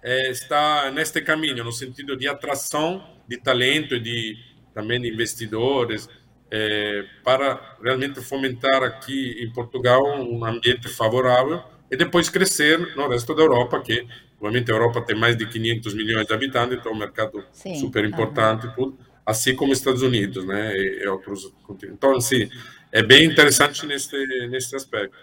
é, 0.00 0.30
está 0.30 0.88
neste 0.92 1.20
caminho, 1.20 1.64
no 1.64 1.72
sentido 1.72 2.16
de 2.16 2.28
atração 2.28 3.04
de 3.26 3.36
talento 3.38 3.96
e 3.96 4.00
de 4.00 4.36
também 4.72 5.00
de 5.00 5.08
investidores, 5.12 6.08
é, 6.52 7.04
para 7.24 7.76
realmente 7.82 8.20
fomentar 8.20 8.84
aqui 8.84 9.42
em 9.42 9.52
Portugal 9.52 10.04
um 10.22 10.44
ambiente 10.44 10.88
favorável 10.88 11.60
e 11.90 11.96
depois 11.96 12.28
crescer 12.28 12.94
no 12.94 13.08
resto 13.08 13.34
da 13.34 13.42
Europa, 13.42 13.82
que 13.82 14.06
obviamente 14.40 14.70
a 14.70 14.74
Europa 14.74 15.02
tem 15.02 15.16
mais 15.16 15.36
de 15.36 15.46
500 15.46 15.94
milhões 15.94 16.26
de 16.26 16.32
habitantes, 16.32 16.78
então 16.78 16.92
é 16.92 16.94
um 16.94 16.98
mercado 16.98 17.44
Sim, 17.52 17.74
super 17.76 18.04
importante, 18.04 18.66
uhum. 18.66 18.72
tudo, 18.74 18.98
assim 19.26 19.54
como 19.54 19.72
Estados 19.72 20.02
Unidos, 20.02 20.44
né, 20.46 20.76
e, 20.76 21.02
e 21.02 21.08
outros 21.08 21.52
continentes. 21.64 21.96
Então, 21.98 22.16
assim, 22.16 22.48
é 22.92 23.02
bem 23.02 23.24
interessante 23.24 23.86
nesse 23.86 24.16
nesse 24.48 24.74
aspecto. 24.74 25.16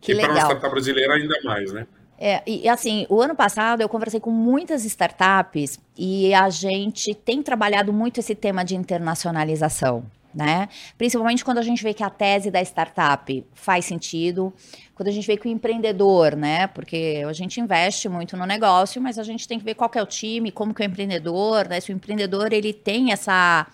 Que 0.00 0.12
e 0.12 0.14
legal. 0.14 0.30
para 0.30 0.40
uma 0.40 0.44
startup 0.46 0.70
brasileira 0.70 1.14
ainda 1.14 1.38
mais, 1.44 1.72
né? 1.72 1.86
É, 2.18 2.42
e 2.46 2.68
assim, 2.68 3.06
o 3.08 3.20
ano 3.20 3.34
passado 3.34 3.80
eu 3.80 3.88
conversei 3.88 4.20
com 4.20 4.30
muitas 4.30 4.84
startups 4.84 5.80
e 5.96 6.32
a 6.32 6.48
gente 6.48 7.12
tem 7.14 7.42
trabalhado 7.42 7.92
muito 7.92 8.20
esse 8.20 8.34
tema 8.34 8.64
de 8.64 8.76
internacionalização, 8.76 10.04
né? 10.34 10.68
Principalmente 10.98 11.44
quando 11.44 11.58
a 11.58 11.62
gente 11.62 11.82
vê 11.82 11.94
que 11.94 12.02
a 12.02 12.10
tese 12.10 12.50
da 12.50 12.60
startup 12.62 13.46
faz 13.54 13.84
sentido, 13.84 14.52
quando 14.94 15.08
a 15.08 15.12
gente 15.12 15.26
vê 15.26 15.36
que 15.36 15.46
o 15.46 15.50
empreendedor, 15.50 16.36
né? 16.36 16.66
Porque 16.66 17.22
a 17.26 17.32
gente 17.32 17.60
investe 17.60 18.08
muito 18.08 18.36
no 18.36 18.46
negócio, 18.46 19.00
mas 19.00 19.18
a 19.18 19.22
gente 19.22 19.46
tem 19.46 19.58
que 19.58 19.64
ver 19.64 19.74
qual 19.74 19.90
é 19.94 20.02
o 20.02 20.06
time, 20.06 20.50
como 20.50 20.74
que 20.74 20.82
é 20.82 20.86
o 20.86 20.88
empreendedor, 20.88 21.68
né? 21.68 21.80
Se 21.80 21.92
o 21.92 21.94
empreendedor 21.94 22.52
ele 22.52 22.72
tem 22.72 23.12
essa 23.12 23.66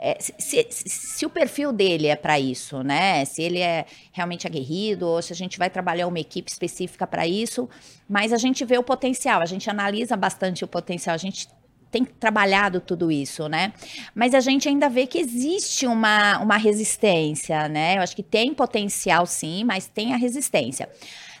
é, 0.00 0.16
se, 0.20 0.32
se, 0.38 0.66
se, 0.70 1.26
o 1.26 1.30
perfil 1.30 1.72
dele 1.72 2.06
é 2.06 2.14
para 2.14 2.38
isso, 2.38 2.84
né? 2.84 3.24
Se 3.24 3.42
ele 3.42 3.58
é 3.58 3.84
realmente 4.12 4.46
aguerrido, 4.46 5.08
ou 5.08 5.20
se 5.20 5.32
a 5.32 5.36
gente 5.36 5.58
vai 5.58 5.68
trabalhar 5.68 6.06
uma 6.06 6.20
equipe 6.20 6.48
específica 6.48 7.04
para 7.04 7.26
isso, 7.26 7.68
mas 8.08 8.32
a 8.32 8.36
gente 8.36 8.64
vê 8.64 8.78
o 8.78 8.82
potencial, 8.82 9.40
a 9.40 9.46
gente 9.46 9.68
analisa 9.68 10.16
bastante 10.16 10.64
o 10.64 10.68
potencial, 10.68 11.14
a 11.14 11.18
gente 11.18 11.48
tem 11.90 12.04
trabalhado 12.04 12.80
tudo 12.80 13.10
isso, 13.10 13.48
né? 13.48 13.72
Mas 14.14 14.34
a 14.34 14.40
gente 14.40 14.68
ainda 14.68 14.88
vê 14.88 15.06
que 15.06 15.18
existe 15.18 15.86
uma, 15.86 16.38
uma 16.38 16.56
resistência, 16.56 17.68
né? 17.68 17.96
Eu 17.96 18.02
acho 18.02 18.14
que 18.14 18.22
tem 18.22 18.52
potencial 18.54 19.26
sim, 19.26 19.64
mas 19.64 19.86
tem 19.86 20.12
a 20.12 20.16
resistência. 20.16 20.88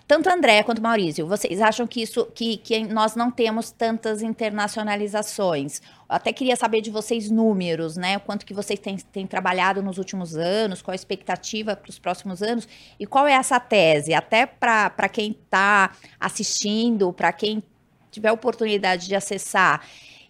Tanto 0.08 0.30
André 0.30 0.62
quanto 0.62 0.80
Maurício, 0.80 1.26
vocês 1.26 1.60
acham 1.60 1.86
que 1.86 2.00
isso 2.00 2.24
que, 2.34 2.56
que 2.56 2.80
nós 2.86 3.14
não 3.14 3.30
temos 3.30 3.70
tantas 3.70 4.22
internacionalizações? 4.22 5.82
Até 6.08 6.32
queria 6.32 6.56
saber 6.56 6.80
de 6.80 6.90
vocês 6.90 7.30
números, 7.30 7.98
né? 7.98 8.16
O 8.16 8.20
quanto 8.20 8.46
que 8.46 8.54
vocês 8.54 8.80
têm, 8.80 8.96
têm 8.96 9.26
trabalhado 9.26 9.82
nos 9.82 9.98
últimos 9.98 10.34
anos, 10.34 10.80
qual 10.80 10.92
a 10.92 10.94
expectativa 10.94 11.76
para 11.76 11.90
os 11.90 11.98
próximos 11.98 12.42
anos 12.42 12.66
e 12.98 13.06
qual 13.06 13.26
é 13.26 13.34
essa 13.34 13.60
tese, 13.60 14.14
até 14.14 14.46
para 14.46 15.10
quem 15.12 15.32
está 15.32 15.92
assistindo, 16.18 17.12
para 17.12 17.30
quem 17.30 17.62
tiver 18.10 18.32
oportunidade 18.32 19.08
de 19.08 19.14
acessar 19.14 19.82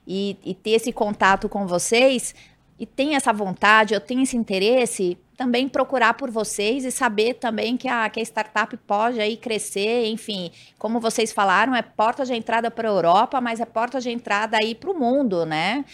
e, 0.08 0.38
e 0.42 0.54
ter 0.54 0.70
esse 0.70 0.90
contato 0.90 1.50
com 1.50 1.66
vocês 1.66 2.34
e 2.78 2.86
tem 2.86 3.14
essa 3.14 3.32
vontade, 3.32 3.92
eu 3.92 4.00
tenho 4.00 4.22
esse 4.22 4.36
interesse, 4.36 5.18
também 5.36 5.68
procurar 5.68 6.14
por 6.14 6.30
vocês 6.30 6.84
e 6.84 6.90
saber 6.90 7.34
também 7.34 7.76
que 7.76 7.88
a, 7.88 8.08
que 8.08 8.20
a 8.20 8.22
startup 8.22 8.74
pode 8.78 9.20
aí 9.20 9.36
crescer, 9.36 10.06
enfim, 10.06 10.50
como 10.78 10.98
vocês 10.98 11.32
falaram, 11.32 11.74
é 11.74 11.82
porta 11.82 12.24
de 12.24 12.34
entrada 12.34 12.70
para 12.70 12.88
a 12.88 12.92
Europa, 12.92 13.40
mas 13.40 13.60
é 13.60 13.66
porta 13.66 14.00
de 14.00 14.10
entrada 14.10 14.56
aí 14.56 14.74
para 14.74 14.90
o 14.90 14.98
mundo, 14.98 15.44
né? 15.44 15.84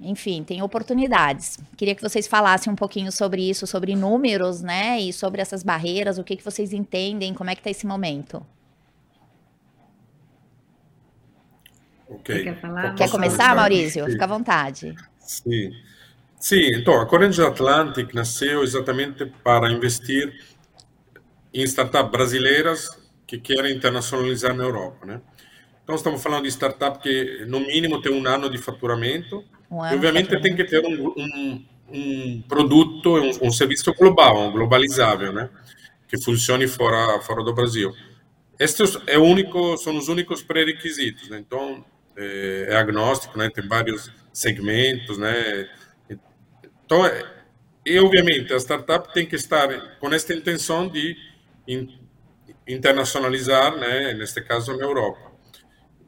Enfim, 0.00 0.42
tem 0.42 0.60
oportunidades. 0.60 1.58
Queria 1.76 1.94
que 1.94 2.02
vocês 2.02 2.26
falassem 2.26 2.72
um 2.72 2.76
pouquinho 2.76 3.12
sobre 3.12 3.48
isso, 3.48 3.66
sobre 3.66 3.94
números, 3.94 4.60
né? 4.60 5.00
E 5.00 5.12
sobre 5.12 5.40
essas 5.40 5.62
barreiras, 5.62 6.18
o 6.18 6.24
que, 6.24 6.36
que 6.36 6.44
vocês 6.44 6.72
entendem, 6.72 7.32
como 7.32 7.48
é 7.48 7.54
que 7.54 7.60
está 7.60 7.70
esse 7.70 7.86
momento. 7.86 8.44
Ok. 12.08 12.44
Quer, 12.44 12.60
falar? 12.60 12.94
Quer 12.94 13.10
começar, 13.10 13.54
Maurício? 13.54 14.04
Fica 14.06 14.24
à 14.24 14.28
vontade. 14.28 14.94
Sim. 15.18 15.72
Sim, 16.38 16.70
então, 16.74 17.00
a 17.00 17.06
Corrente 17.06 17.40
Atlantic 17.40 18.14
nasceu 18.14 18.62
exatamente 18.62 19.26
para 19.42 19.70
investir 19.70 20.32
em 21.52 21.62
startups 21.62 22.10
brasileiras 22.10 22.88
que 23.26 23.38
querem 23.38 23.74
internacionalizar 23.74 24.54
na 24.54 24.62
Europa, 24.62 25.06
né? 25.06 25.20
Então, 25.82 25.96
estamos 25.96 26.22
falando 26.22 26.42
de 26.42 26.48
startup 26.48 26.98
que, 26.98 27.44
no 27.46 27.60
mínimo, 27.60 28.00
tem 28.00 28.12
um 28.12 28.26
ano 28.26 28.50
de 28.50 28.58
faturamento 28.58 29.44
um 29.70 29.84
e, 29.84 29.94
obviamente, 29.94 30.26
faturamento. 30.26 30.42
tem 30.42 30.56
que 30.56 30.64
ter 30.64 30.84
um, 30.84 31.14
um, 31.16 31.64
um 31.92 32.42
produto, 32.48 33.16
um, 33.16 33.48
um, 33.48 33.52
serviço 33.52 33.92
global, 33.94 34.48
um 34.48 34.52
globalizável, 34.52 35.32
né? 35.32 35.48
Que 36.06 36.20
funcione 36.20 36.68
fora, 36.68 37.20
fora 37.20 37.42
do 37.42 37.54
Brasil. 37.54 37.92
Estes 38.58 38.98
é 39.06 39.18
único, 39.18 39.76
são 39.76 39.96
os 39.96 40.08
únicos 40.08 40.42
pré-requisitos, 40.42 41.28
né? 41.28 41.38
Então, 41.38 41.84
é, 42.16 42.66
é 42.70 42.76
agnóstico, 42.76 43.38
né? 43.38 43.50
Tem 43.50 43.66
vários 43.66 44.10
segmentos, 44.32 45.18
né? 45.18 45.68
Então, 46.84 47.04
é, 47.04 47.24
e 47.84 47.98
obviamente 47.98 48.52
a 48.52 48.56
startup 48.56 49.12
tem 49.12 49.26
que 49.26 49.36
estar 49.36 49.98
com 49.98 50.12
esta 50.12 50.34
intenção 50.34 50.88
de 50.88 51.16
internacionalizar, 52.66 53.76
né, 53.76 54.12
neste 54.14 54.40
caso 54.40 54.76
na 54.76 54.84
Europa. 54.84 55.32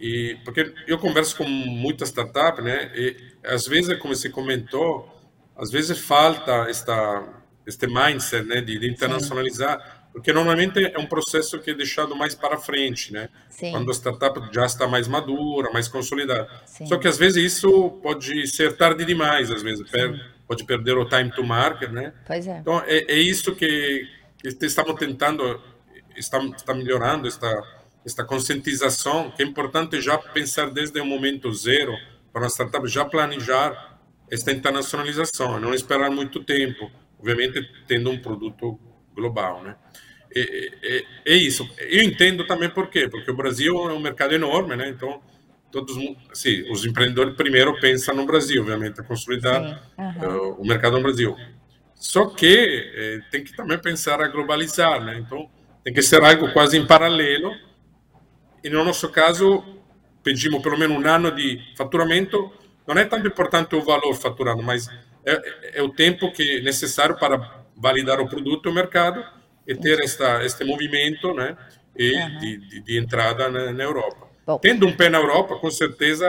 E 0.01 0.37
porque 0.45 0.75
eu 0.87 0.99
converso 0.99 1.37
com 1.37 1.45
muitas 1.45 2.09
startups, 2.09 2.65
né, 2.65 2.91
e 2.95 3.17
às 3.45 3.67
vezes, 3.67 3.97
como 3.99 4.15
você 4.15 4.29
comentou, 4.29 5.09
às 5.57 5.71
vezes 5.71 5.99
falta 5.99 6.69
esta 6.69 7.35
este 7.67 7.87
mindset, 7.87 8.47
né, 8.47 8.63
de, 8.63 8.79
de 8.79 8.91
internacionalizar, 8.91 9.79
Sim. 9.79 9.98
Porque 10.19 10.33
normalmente 10.33 10.85
é 10.85 10.99
um 10.99 11.07
processo 11.07 11.59
que 11.61 11.71
é 11.71 11.75
deixado 11.75 12.15
mais 12.17 12.35
para 12.35 12.59
frente, 12.59 13.13
né, 13.13 13.29
Sim. 13.49 13.71
quando 13.71 13.91
a 13.91 13.95
startup 13.95 14.41
já 14.53 14.67
está 14.67 14.87
mais 14.87 15.07
madura, 15.07 15.71
mais 15.73 15.87
consolidada. 15.87 16.49
Sim. 16.67 16.87
Só 16.87 16.99
que 16.99 17.07
às 17.07 17.17
vezes 17.17 17.53
isso 17.53 17.91
pode 18.03 18.47
ser 18.49 18.77
tarde 18.77 19.05
demais, 19.05 19.51
às 19.51 19.63
vezes 19.63 19.89
perde 19.89 20.21
pode 20.49 20.65
perder 20.65 20.97
o 20.97 21.05
time 21.05 21.31
to 21.31 21.45
market, 21.45 21.91
né? 21.91 22.15
Pois 22.27 22.47
é. 22.47 22.59
Então, 22.59 22.83
é, 22.87 23.05
é 23.07 23.19
isso 23.19 23.55
que, 23.55 24.09
que 24.41 24.67
estamos 24.67 24.95
tentando, 24.99 25.63
está, 26.17 26.43
está 26.43 26.75
melhorando 26.75 27.29
esta, 27.29 27.63
esta 28.05 28.25
conscientização, 28.25 29.31
que 29.31 29.43
é 29.43 29.47
importante 29.47 30.01
já 30.01 30.17
pensar 30.17 30.71
desde 30.71 30.99
o 31.01 31.05
momento 31.05 31.53
zero 31.53 31.93
para 32.33 32.47
a 32.47 32.49
startup 32.49 32.89
já 32.89 33.05
planejar 33.05 34.01
esta 34.31 34.51
internacionalização, 34.51 35.61
não 35.61 35.75
esperar 35.75 36.11
muito 36.11 36.43
tempo, 36.43 36.91
obviamente 37.19 37.63
tendo 37.87 38.11
um 38.11 38.19
produto 38.19 38.81
global, 39.15 39.63
né? 39.63 39.77
É, 40.35 40.71
é, 40.83 41.05
é, 41.27 41.35
isso. 41.35 41.69
Eu 41.79 42.03
entendo 42.03 42.47
também 42.47 42.69
por 42.69 42.89
quê, 42.89 43.09
porque 43.09 43.31
o 43.31 43.37
Brasil 43.37 43.75
é 43.91 43.93
um 43.93 44.01
mercado 44.01 44.35
enorme, 44.35 44.77
né? 44.77 44.89
Então, 44.89 45.21
todos, 45.71 45.97
sim, 46.33 46.71
os 46.71 46.85
empreendedores 46.85 47.35
primeiro 47.35 47.79
pensam 47.81 48.15
no 48.15 48.27
Brasil, 48.27 48.63
obviamente, 48.63 49.03
consolidar 49.03 49.83
uhum. 49.97 50.07
uh, 50.07 50.63
o 50.63 50.67
mercado 50.67 50.97
no 50.97 51.03
Brasil. 51.03 51.37
Só 51.95 52.27
que 52.27 52.93
eh, 52.95 53.21
tem 53.29 53.43
que 53.43 53.57
também 53.57 53.77
pensar 53.77 54.21
a 54.21 54.29
globalizar, 54.29 55.05
né? 55.05 55.19
Então, 55.19 55.51
tem 55.83 55.93
que 55.93 56.01
ser 56.01 56.23
algo 56.23 56.53
quase 56.53 56.79
em 56.79 56.87
paralelo. 56.87 57.53
E 58.63 58.71
no 58.71 58.85
nosso 58.85 59.09
caso, 59.09 59.65
pedimos 60.23 60.63
pelo 60.63 60.79
menos 60.79 60.97
um 60.97 61.05
ano 61.09 61.33
de 61.33 61.61
faturamento. 61.77 62.53
Não 62.87 62.95
é 62.95 63.05
tanto 63.05 63.27
importante 63.27 63.75
o 63.75 63.83
valor 63.83 64.15
faturado, 64.15 64.63
mas 64.63 64.89
é, 65.27 65.81
é 65.81 65.83
o 65.83 65.89
tempo 65.89 66.31
que 66.31 66.59
é 66.59 66.61
necessário 66.61 67.19
para 67.19 67.65
validar 67.77 68.21
o 68.21 68.29
produto 68.29 68.69
e 68.69 68.71
o 68.71 68.75
mercado 68.75 69.25
e 69.69 69.75
ter 69.77 70.01
esta, 70.03 70.43
este 70.43 70.65
movimento 70.65 71.35
né, 71.35 71.55
e 71.95 72.15
uhum. 72.15 72.39
de, 72.39 72.57
de, 72.57 72.81
de, 72.81 72.99
entrada 72.99 73.51
na, 73.51 73.71
na 73.71 73.85
Europa. 73.85 74.27
Bom, 74.47 74.59
Tendo 74.59 74.87
um 74.87 74.97
pé 74.97 75.11
na 75.11 75.19
Europa, 75.19 75.57
com 75.57 75.71
certeza 75.71 76.27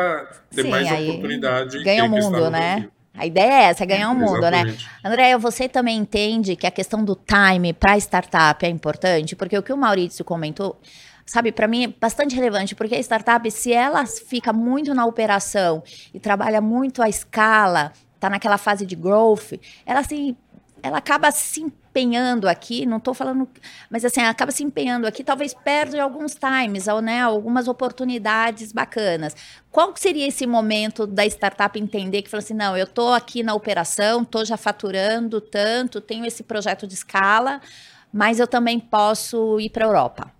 tem 0.53 0.65
sim, 0.65 0.69
mais 0.69 0.91
oportunidade. 0.91 1.81
Ganha 1.81 2.03
o 2.03 2.10
mundo, 2.10 2.50
né? 2.50 2.72
Brasil. 2.74 2.91
A 3.13 3.25
ideia 3.25 3.51
é 3.51 3.63
essa, 3.63 3.84
é 3.84 3.88
ganhar 3.88 4.12
o 4.12 4.15
mundo, 4.15 4.41
né? 4.41 4.48
Exatamente. 4.48 4.86
né? 4.86 4.91
André, 5.03 5.38
você 5.38 5.69
também 5.69 5.98
entende 5.98 6.55
que 6.55 6.67
a 6.67 6.72
questão 6.72 7.03
do 7.03 7.15
time 7.15 7.74
para 7.74 7.98
startup 7.98 8.65
é 8.65 8.69
importante? 8.69 9.36
Porque 9.36 9.58
o 9.58 9.63
que 9.63 9.72
o 9.72 9.77
Maurício 9.77 10.24
comentou, 10.25 10.79
sabe, 11.25 11.51
para 11.51 11.67
mim 11.67 11.86
é 11.86 11.88
bastante 11.88 12.36
relevante, 12.36 12.75
porque 12.75 12.96
a 12.96 13.00
startup, 13.00 13.50
se 13.51 13.72
ela 13.72 14.05
fica 14.05 14.51
muito 14.51 14.93
na 14.93 15.05
operação 15.05 15.81
e 16.13 16.19
trabalha 16.19 16.60
muito 16.60 17.01
à 17.01 17.08
escala, 17.08 17.93
tá 18.19 18.29
naquela 18.29 18.58
fase 18.58 18.86
de 18.86 18.96
growth, 18.96 19.53
ela 19.86 20.03
se 20.03 20.36
ela 20.81 20.98
acaba 20.98 21.31
se 21.31 21.65
empenhando 22.00 22.48
aqui, 22.48 22.86
não 22.86 22.98
estou 22.98 23.13
falando, 23.13 23.48
mas 23.89 24.06
assim, 24.06 24.22
acaba 24.22 24.51
se 24.51 24.63
empenhando 24.63 25.06
aqui, 25.06 25.24
talvez 25.24 25.53
perde 25.53 26.00
alguns 26.00 26.36
times, 26.36 26.88
ou, 26.88 27.01
né, 27.01 27.22
algumas 27.22 27.68
oportunidades 27.68 28.72
bacanas. 28.72 29.36
Qual 29.70 29.94
seria 29.96 30.27
esse 30.27 30.48
momento 30.48 31.06
da 31.06 31.25
startup 31.25 31.77
entender 31.77 32.22
que 32.22 32.29
fala 32.29 32.41
assim, 32.41 32.53
não, 32.53 32.77
eu 32.77 32.86
estou 32.86 33.13
aqui 33.13 33.44
na 33.44 33.53
operação, 33.53 34.22
estou 34.22 34.46
já 34.46 34.58
faturando 34.58 35.41
tanto, 35.41 36.00
tenho 36.00 36.25
esse 36.25 36.44
projeto 36.44 36.88
de 36.88 36.94
escala, 36.94 37.60
mas 38.12 38.39
eu 38.39 38.48
também 38.48 38.79
posso 38.79 39.60
ir 39.60 39.70
para 39.70 39.86
a 39.86 39.88
Europa? 39.88 40.32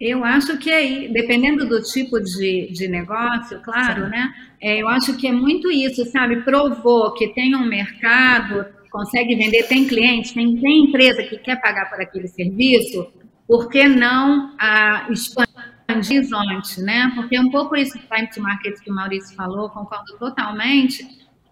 Eu 0.00 0.24
acho 0.24 0.56
que 0.56 0.72
aí, 0.72 1.12
dependendo 1.12 1.68
do 1.68 1.82
tipo 1.82 2.18
de, 2.18 2.72
de 2.72 2.88
negócio, 2.88 3.60
claro, 3.60 4.04
Sim. 4.04 4.10
né? 4.10 4.32
É, 4.60 4.80
eu 4.80 4.88
acho 4.88 5.14
que 5.16 5.26
é 5.26 5.32
muito 5.32 5.70
isso, 5.70 6.04
sabe? 6.06 6.42
Provou 6.42 7.12
que 7.12 7.28
tem 7.28 7.54
um 7.54 7.66
mercado, 7.66 8.66
consegue 8.90 9.34
vender, 9.36 9.68
tem 9.68 9.86
cliente, 9.86 10.34
tem, 10.34 10.56
tem 10.56 10.84
empresa 10.84 11.22
que 11.22 11.38
quer 11.38 11.60
pagar 11.60 11.88
por 11.88 12.00
aquele 12.00 12.28
serviço, 12.28 13.12
por 13.46 13.68
que 13.68 13.88
não 13.88 14.54
ah, 14.58 15.08
expandir 15.10 15.70
horizonte, 15.90 16.80
né? 16.80 17.10
Porque 17.14 17.36
é 17.36 17.40
um 17.40 17.50
pouco 17.50 17.76
isso 17.76 17.98
time 17.98 18.28
to 18.32 18.40
market 18.40 18.78
que 18.80 18.90
o 18.90 18.94
Maurício 18.94 19.34
falou, 19.34 19.68
concordo 19.70 20.16
totalmente. 20.18 21.04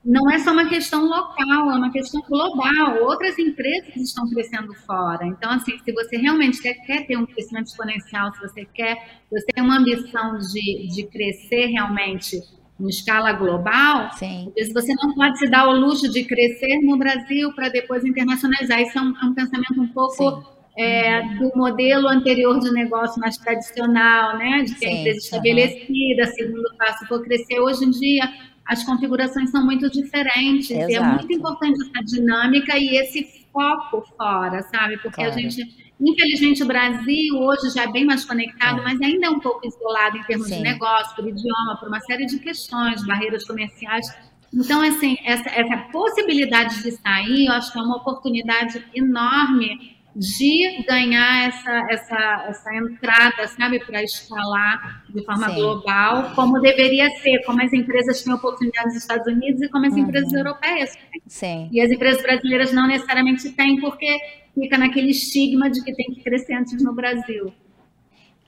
Não 0.04 0.30
é 0.30 0.38
só 0.38 0.52
uma 0.52 0.68
questão 0.68 1.04
local, 1.04 1.70
é 1.70 1.74
uma 1.74 1.90
questão 1.90 2.22
global. 2.22 3.02
Outras 3.02 3.38
empresas 3.38 3.96
estão 3.96 4.28
crescendo 4.30 4.72
fora. 4.86 5.26
Então, 5.26 5.50
assim, 5.50 5.76
se 5.78 5.92
você 5.92 6.16
realmente 6.16 6.62
quer, 6.62 6.74
quer 6.86 7.06
ter 7.06 7.16
um 7.16 7.26
crescimento 7.26 7.66
exponencial, 7.66 8.32
se 8.32 8.40
você 8.40 8.64
quer, 8.64 9.20
você 9.30 9.46
tem 9.52 9.62
uma 9.62 9.78
ambição 9.78 10.38
de, 10.38 10.88
de 10.88 11.06
crescer 11.08 11.66
realmente 11.66 12.40
em 12.80 12.88
escala 12.88 13.32
global, 13.32 14.10
Sim. 14.12 14.52
você 14.72 14.94
não 15.02 15.14
pode 15.14 15.38
se 15.38 15.48
dar 15.48 15.68
o 15.68 15.72
luxo 15.72 16.08
de 16.10 16.24
crescer 16.24 16.78
no 16.82 16.96
Brasil 16.96 17.52
para 17.52 17.68
depois 17.68 18.04
internacionalizar. 18.04 18.80
Isso 18.80 18.96
é 18.96 19.02
um, 19.02 19.14
é 19.20 19.24
um 19.26 19.34
pensamento 19.34 19.80
um 19.80 19.88
pouco 19.88 20.44
é, 20.78 21.22
do 21.34 21.50
modelo 21.56 22.08
anterior 22.08 22.60
de 22.60 22.70
negócio 22.70 23.20
mais 23.20 23.36
tradicional, 23.36 24.38
né? 24.38 24.62
De 24.62 24.74
ter 24.76 24.86
Sim, 24.86 25.00
empresa 25.00 25.18
estabelecida, 25.18 26.24
uhum. 26.24 26.32
segundo 26.34 26.76
passo 26.78 27.04
for 27.06 27.20
crescer. 27.22 27.58
Hoje 27.58 27.84
em 27.84 27.90
dia, 27.90 28.32
as 28.64 28.84
configurações 28.84 29.50
são 29.50 29.64
muito 29.64 29.90
diferentes. 29.90 30.70
Exato. 30.70 30.92
E 30.92 30.94
é 30.94 31.00
muito 31.02 31.32
importante 31.32 31.82
essa 31.82 32.04
dinâmica 32.04 32.78
e 32.78 32.96
esse 32.96 33.44
foco 33.52 34.06
fora, 34.16 34.62
sabe? 34.62 34.98
Porque 34.98 35.16
claro. 35.16 35.32
a 35.32 35.36
gente 35.36 35.87
Infelizmente, 36.00 36.62
o 36.62 36.66
Brasil 36.66 37.36
hoje 37.36 37.70
já 37.70 37.82
é 37.82 37.92
bem 37.92 38.04
mais 38.04 38.24
conectado, 38.24 38.80
é. 38.80 38.84
mas 38.84 39.00
ainda 39.00 39.26
é 39.26 39.30
um 39.30 39.40
pouco 39.40 39.66
isolado 39.66 40.16
em 40.16 40.22
termos 40.24 40.48
Sim. 40.48 40.56
de 40.56 40.62
negócio, 40.62 41.14
por 41.16 41.26
idioma, 41.26 41.76
por 41.78 41.88
uma 41.88 42.00
série 42.00 42.26
de 42.26 42.38
questões, 42.38 43.04
barreiras 43.04 43.44
comerciais. 43.44 44.06
Então, 44.54 44.80
assim, 44.80 45.16
essa, 45.24 45.50
essa 45.50 45.76
possibilidade 45.92 46.82
de 46.82 46.92
sair, 46.92 47.46
eu 47.46 47.52
acho 47.52 47.72
que 47.72 47.78
é 47.78 47.82
uma 47.82 47.96
oportunidade 47.96 48.82
enorme 48.94 49.98
de 50.16 50.82
ganhar 50.88 51.48
essa, 51.48 51.86
essa, 51.90 52.46
essa 52.48 52.74
entrada, 52.74 53.46
sabe, 53.46 53.78
para 53.78 54.02
escalar 54.02 55.04
de 55.08 55.24
forma 55.24 55.48
Sim. 55.48 55.54
global, 55.54 56.32
como 56.34 56.60
deveria 56.60 57.08
ser, 57.10 57.44
como 57.44 57.62
as 57.62 57.72
empresas 57.72 58.22
têm 58.22 58.32
oportunidades 58.32 58.94
nos 58.94 59.02
Estados 59.02 59.26
Unidos 59.26 59.62
e 59.62 59.68
como 59.68 59.86
as 59.86 59.92
uhum. 59.92 60.00
empresas 60.00 60.32
europeias 60.32 60.96
têm. 60.96 61.22
Sim. 61.26 61.68
E 61.70 61.80
as 61.80 61.90
empresas 61.90 62.20
brasileiras 62.22 62.72
não 62.72 62.88
necessariamente 62.88 63.50
têm, 63.50 63.80
porque 63.80 64.18
fica 64.60 64.78
naquele 64.78 65.10
estigma 65.10 65.70
de 65.70 65.82
que 65.82 65.94
tem 65.94 66.06
que 66.14 66.22
crescer 66.22 66.54
antes 66.54 66.82
no 66.82 66.94
Brasil. 66.94 67.52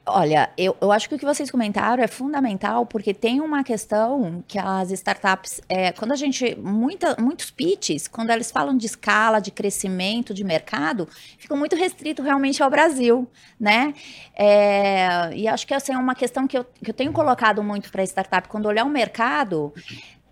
Olha, 0.07 0.51
eu, 0.57 0.77
eu 0.81 0.91
acho 0.91 1.09
que 1.09 1.15
o 1.15 1.19
que 1.19 1.25
vocês 1.25 1.51
comentaram 1.51 2.03
é 2.03 2.09
fundamental, 2.09 2.85
porque 2.85 3.15
tem 3.15 3.41
uma 3.41 3.63
questão 3.63 4.43
que 4.49 4.59
as 4.59 4.91
startups, 4.91 5.61
é, 5.69 5.93
quando 5.93 6.13
a 6.13 6.17
gente, 6.17 6.57
muita, 6.57 7.17
muitos 7.21 7.51
pitches, 7.51 8.09
quando 8.09 8.31
eles 8.31 8.51
falam 8.51 8.77
de 8.77 8.87
escala, 8.87 9.41
de 9.41 9.51
crescimento, 9.51 10.35
de 10.35 10.43
mercado, 10.43 11.07
ficam 11.39 11.57
muito 11.57 11.77
restrito 11.77 12.23
realmente 12.23 12.63
ao 12.63 12.71
Brasil, 12.71 13.29
né? 13.59 13.95
É, 14.35 15.31
e 15.35 15.47
acho 15.47 15.67
que 15.67 15.75
essa 15.75 15.93
assim, 15.93 15.99
é 15.99 16.03
uma 16.03 16.15
questão 16.15 16.47
que 16.47 16.59
eu, 16.59 16.65
que 16.65 16.91
eu 16.91 16.95
tenho 16.95 17.13
colocado 17.13 17.63
muito 17.63 17.93
para 17.93 18.03
startup, 18.03 18.49
quando 18.49 18.67
olhar 18.67 18.85
o 18.85 18.91
mercado, 18.91 19.73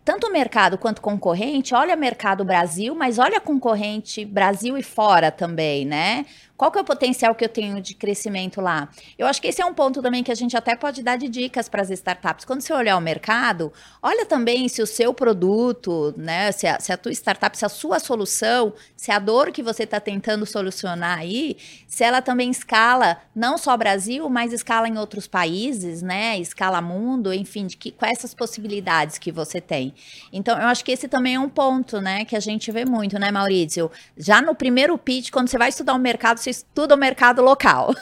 tanto 0.09 0.33
mercado 0.33 0.79
quanto 0.79 1.03
concorrente, 1.03 1.75
olha 1.75 1.94
mercado 1.94 2.42
Brasil, 2.42 2.94
mas 2.94 3.18
olha 3.18 3.38
concorrente 3.38 4.25
Brasil 4.25 4.79
e 4.79 4.83
fora 4.83 5.31
também, 5.31 5.85
né? 5.85 6.25
Qual 6.59 6.73
que 6.73 6.79
é 6.79 6.83
o 6.83 6.85
potencial 6.85 7.37
que 7.37 7.44
eu 7.44 7.49
tenho 7.49 7.81
de 7.81 7.94
crescimento 7.94 8.61
lá? 8.61 8.88
Eu 9.16 9.29
acho 9.29 9.40
que 9.40 9.47
esse 9.47 9.62
é 9.62 9.64
um 9.64 9.73
ponto 9.73 10.03
também 10.03 10.25
que 10.25 10.33
a 10.33 10.35
gente 10.35 10.57
até 10.57 10.75
pode 10.75 11.05
dar 11.05 11.16
de 11.16 11.29
dicas 11.29 11.68
para 11.68 11.83
as 11.83 11.88
startups. 11.90 12.44
Quando 12.44 12.62
você 12.62 12.73
olhar 12.73 12.97
o 12.97 13.01
mercado, 13.01 13.73
olha 14.03 14.27
também 14.27 14.68
se 14.68 14.83
o 14.83 14.87
seu 14.87 15.14
produto, 15.14 16.12
né, 16.16 16.51
se 16.51 16.66
a, 16.66 16.81
se 16.81 16.92
a 16.92 16.97
tua 16.97 17.12
startup, 17.12 17.57
se 17.57 17.64
a 17.64 17.68
sua 17.68 18.01
solução, 18.01 18.75
se 18.97 19.12
a 19.12 19.21
dor 19.21 19.53
que 19.53 19.62
você 19.62 19.85
está 19.85 20.01
tentando 20.01 20.44
solucionar 20.44 21.21
aí, 21.21 21.57
se 21.87 22.03
ela 22.03 22.21
também 22.21 22.51
escala 22.51 23.18
não 23.33 23.57
só 23.57 23.77
Brasil, 23.77 24.29
mas 24.29 24.53
escala 24.53 24.88
em 24.88 24.99
outros 24.99 25.29
países, 25.29 26.03
né, 26.03 26.40
escala 26.40 26.81
mundo, 26.81 27.33
enfim, 27.33 27.68
de 27.68 27.77
que, 27.77 27.92
quais 27.92 28.18
essas 28.18 28.35
possibilidades 28.35 29.16
que 29.16 29.31
você 29.31 29.61
tem. 29.61 29.94
Então, 30.33 30.59
eu 30.59 30.66
acho 30.66 30.85
que 30.85 30.90
esse 30.90 31.07
também 31.07 31.37
é 31.37 31.40
um 31.40 31.49
ponto, 31.49 32.01
né, 32.01 32.25
que 32.25 32.35
a 32.35 32.40
gente 32.40 32.73
vê 32.73 32.85
muito, 32.85 33.16
né, 33.16 33.31
Maurício? 33.31 33.88
Já 34.16 34.42
no 34.42 34.57
primeiro 34.57 34.99
pitch, 34.99 35.31
quando 35.31 35.47
você 35.47 35.57
vai 35.57 35.68
estudar 35.68 35.94
o 35.94 35.99
mercado, 36.01 36.48
você 36.49 36.51
estuda 36.51 36.95
o 36.95 36.99
mercado 36.99 37.43
local. 37.43 37.95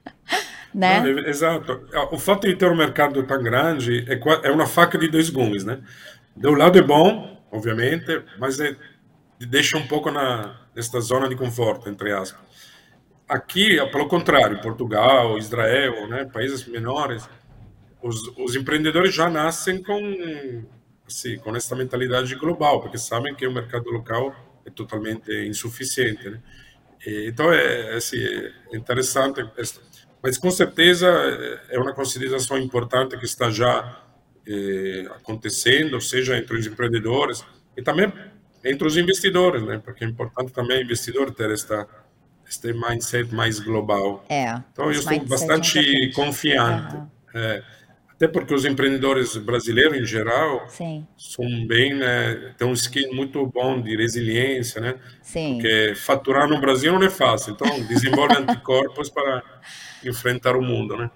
né? 0.74 1.00
Não, 1.00 1.18
exato. 1.20 1.86
O 2.10 2.18
fato 2.18 2.46
de 2.46 2.54
ter 2.54 2.70
um 2.70 2.76
mercado 2.76 3.22
tão 3.22 3.42
grande 3.42 4.04
é, 4.08 4.48
é 4.48 4.50
uma 4.50 4.66
faca 4.66 4.98
de 4.98 5.08
dois 5.08 5.30
gumes, 5.30 5.64
né? 5.64 5.80
Um 6.42 6.54
lado 6.54 6.78
é 6.78 6.82
bom, 6.82 7.42
obviamente, 7.50 8.22
mas 8.38 8.60
é, 8.60 8.76
deixa 9.38 9.76
um 9.76 9.86
pouco 9.86 10.10
na 10.10 10.58
nesta 10.74 11.00
zona 11.00 11.28
de 11.28 11.34
conforto, 11.34 11.88
entre 11.88 12.12
aspas. 12.12 12.40
Aqui, 13.28 13.76
pelo 13.90 14.08
contrário, 14.08 14.60
Portugal, 14.60 15.36
Israel, 15.36 16.08
né, 16.08 16.24
países 16.24 16.64
menores, 16.64 17.28
os, 18.00 18.16
os 18.38 18.54
empreendedores 18.54 19.12
já 19.14 19.28
nascem 19.28 19.82
com 19.82 20.64
assim, 21.06 21.38
com 21.38 21.54
essa 21.56 21.74
mentalidade 21.74 22.34
global, 22.36 22.80
porque 22.80 22.96
sabem 22.96 23.34
que 23.34 23.46
o 23.46 23.52
mercado 23.52 23.90
local 23.90 24.34
é 24.64 24.70
totalmente 24.70 25.30
insuficiente, 25.46 26.30
né? 26.30 26.40
Então, 27.06 27.52
é, 27.52 27.94
assim, 27.94 28.18
é 28.18 28.76
interessante, 28.76 29.42
mas 30.22 30.36
com 30.36 30.50
certeza 30.50 31.08
é 31.70 31.78
uma 31.78 31.94
consideração 31.94 32.58
importante 32.58 33.16
que 33.16 33.24
está 33.24 33.50
já 33.50 34.02
é, 34.46 35.06
acontecendo, 35.16 36.00
seja 36.00 36.36
entre 36.36 36.58
os 36.58 36.66
empreendedores 36.66 37.44
e 37.76 37.82
também 37.82 38.12
entre 38.64 38.86
os 38.86 38.96
investidores, 38.96 39.62
né? 39.62 39.80
Porque 39.82 40.04
é 40.04 40.08
importante 40.08 40.52
também 40.52 40.78
o 40.78 40.82
investidor 40.82 41.32
ter 41.32 41.50
esta 41.50 41.86
este 42.46 42.72
mindset 42.72 43.32
mais 43.32 43.60
global. 43.60 44.24
É. 44.28 44.60
Então, 44.72 44.86
eu 44.86 44.90
estou 44.90 45.24
bastante 45.24 45.78
é 45.78 46.12
confiante. 46.12 46.96
Uhum. 46.96 47.08
É, 47.32 47.62
até 48.20 48.28
porque 48.28 48.52
os 48.52 48.66
empreendedores 48.66 49.34
brasileiros, 49.38 49.96
em 49.96 50.04
geral, 50.04 50.68
Sim. 50.68 51.06
são 51.16 51.66
bem, 51.66 51.94
né, 51.94 52.52
têm 52.58 52.68
um 52.68 52.74
skill 52.74 53.14
muito 53.14 53.46
bom 53.46 53.80
de 53.80 53.96
resiliência, 53.96 54.78
né? 54.78 54.96
Sim. 55.22 55.54
Porque 55.54 55.94
faturar 55.96 56.46
no 56.46 56.60
Brasil 56.60 56.92
não 56.92 57.02
é 57.02 57.08
fácil. 57.08 57.54
Então, 57.54 57.82
desenvolve 57.86 58.36
anticorpos 58.36 59.08
para 59.10 59.42
enfrentar 60.04 60.54
o 60.54 60.60
mundo, 60.60 60.98
né? 60.98 61.10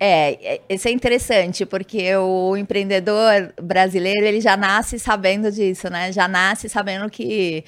É, 0.00 0.54
é, 0.54 0.60
isso 0.70 0.88
é 0.88 0.90
interessante, 0.90 1.66
porque 1.66 2.16
o 2.16 2.56
empreendedor 2.56 3.52
brasileiro, 3.60 4.24
ele 4.24 4.40
já 4.40 4.56
nasce 4.56 4.98
sabendo 4.98 5.52
disso, 5.52 5.90
né? 5.90 6.12
Já 6.12 6.26
nasce 6.26 6.66
sabendo 6.66 7.10
que 7.10 7.62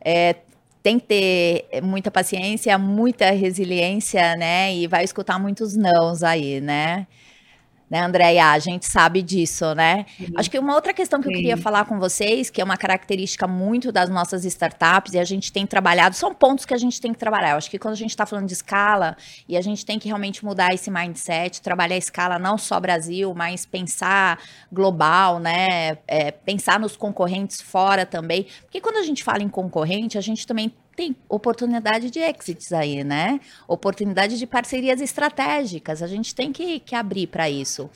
é, 0.00 0.36
tem 0.82 0.98
que 0.98 1.06
ter 1.06 1.82
muita 1.82 2.10
paciência, 2.10 2.78
muita 2.78 3.30
resiliência, 3.32 4.34
né? 4.36 4.74
E 4.74 4.86
vai 4.86 5.04
escutar 5.04 5.38
muitos 5.38 5.76
nãos 5.76 6.22
aí, 6.22 6.62
né? 6.62 7.06
Né, 7.90 8.00
Andréia? 8.00 8.46
A 8.46 8.58
gente 8.58 8.86
sabe 8.86 9.22
disso, 9.22 9.74
né? 9.74 10.06
Sim. 10.16 10.32
Acho 10.36 10.50
que 10.50 10.58
uma 10.58 10.74
outra 10.74 10.92
questão 10.92 11.20
que 11.20 11.28
Sim. 11.28 11.32
eu 11.32 11.36
queria 11.36 11.56
falar 11.56 11.84
com 11.84 11.98
vocês, 11.98 12.50
que 12.50 12.60
é 12.60 12.64
uma 12.64 12.76
característica 12.76 13.46
muito 13.46 13.92
das 13.92 14.10
nossas 14.10 14.44
startups, 14.44 15.14
e 15.14 15.18
a 15.18 15.24
gente 15.24 15.52
tem 15.52 15.66
trabalhado, 15.66 16.14
são 16.14 16.34
pontos 16.34 16.64
que 16.64 16.74
a 16.74 16.78
gente 16.78 17.00
tem 17.00 17.12
que 17.12 17.18
trabalhar. 17.18 17.52
Eu 17.52 17.56
acho 17.56 17.70
que 17.70 17.78
quando 17.78 17.94
a 17.94 17.96
gente 17.96 18.10
está 18.10 18.26
falando 18.26 18.46
de 18.46 18.54
escala, 18.54 19.16
e 19.48 19.56
a 19.56 19.60
gente 19.60 19.84
tem 19.86 19.98
que 19.98 20.08
realmente 20.08 20.44
mudar 20.44 20.74
esse 20.74 20.90
mindset, 20.90 21.62
trabalhar 21.62 21.94
a 21.94 21.98
escala 21.98 22.38
não 22.38 22.58
só 22.58 22.80
Brasil, 22.80 23.32
mas 23.34 23.64
pensar 23.64 24.38
global, 24.72 25.38
né? 25.38 25.98
É, 26.06 26.30
pensar 26.30 26.80
nos 26.80 26.96
concorrentes 26.96 27.60
fora 27.60 28.04
também. 28.04 28.46
Porque 28.62 28.80
quando 28.80 28.96
a 28.96 29.02
gente 29.02 29.22
fala 29.22 29.42
em 29.42 29.48
concorrente, 29.48 30.18
a 30.18 30.20
gente 30.20 30.46
também 30.46 30.72
tem 30.96 31.14
oportunidade 31.28 32.10
de 32.10 32.18
exits 32.18 32.72
aí, 32.72 33.04
né? 33.04 33.38
Oportunidade 33.68 34.38
de 34.38 34.46
parcerias 34.46 35.00
estratégicas. 35.00 36.02
A 36.02 36.06
gente 36.06 36.34
tem 36.34 36.50
que, 36.50 36.80
que 36.80 36.94
abrir 36.94 37.26
para 37.26 37.48
isso. 37.50 37.90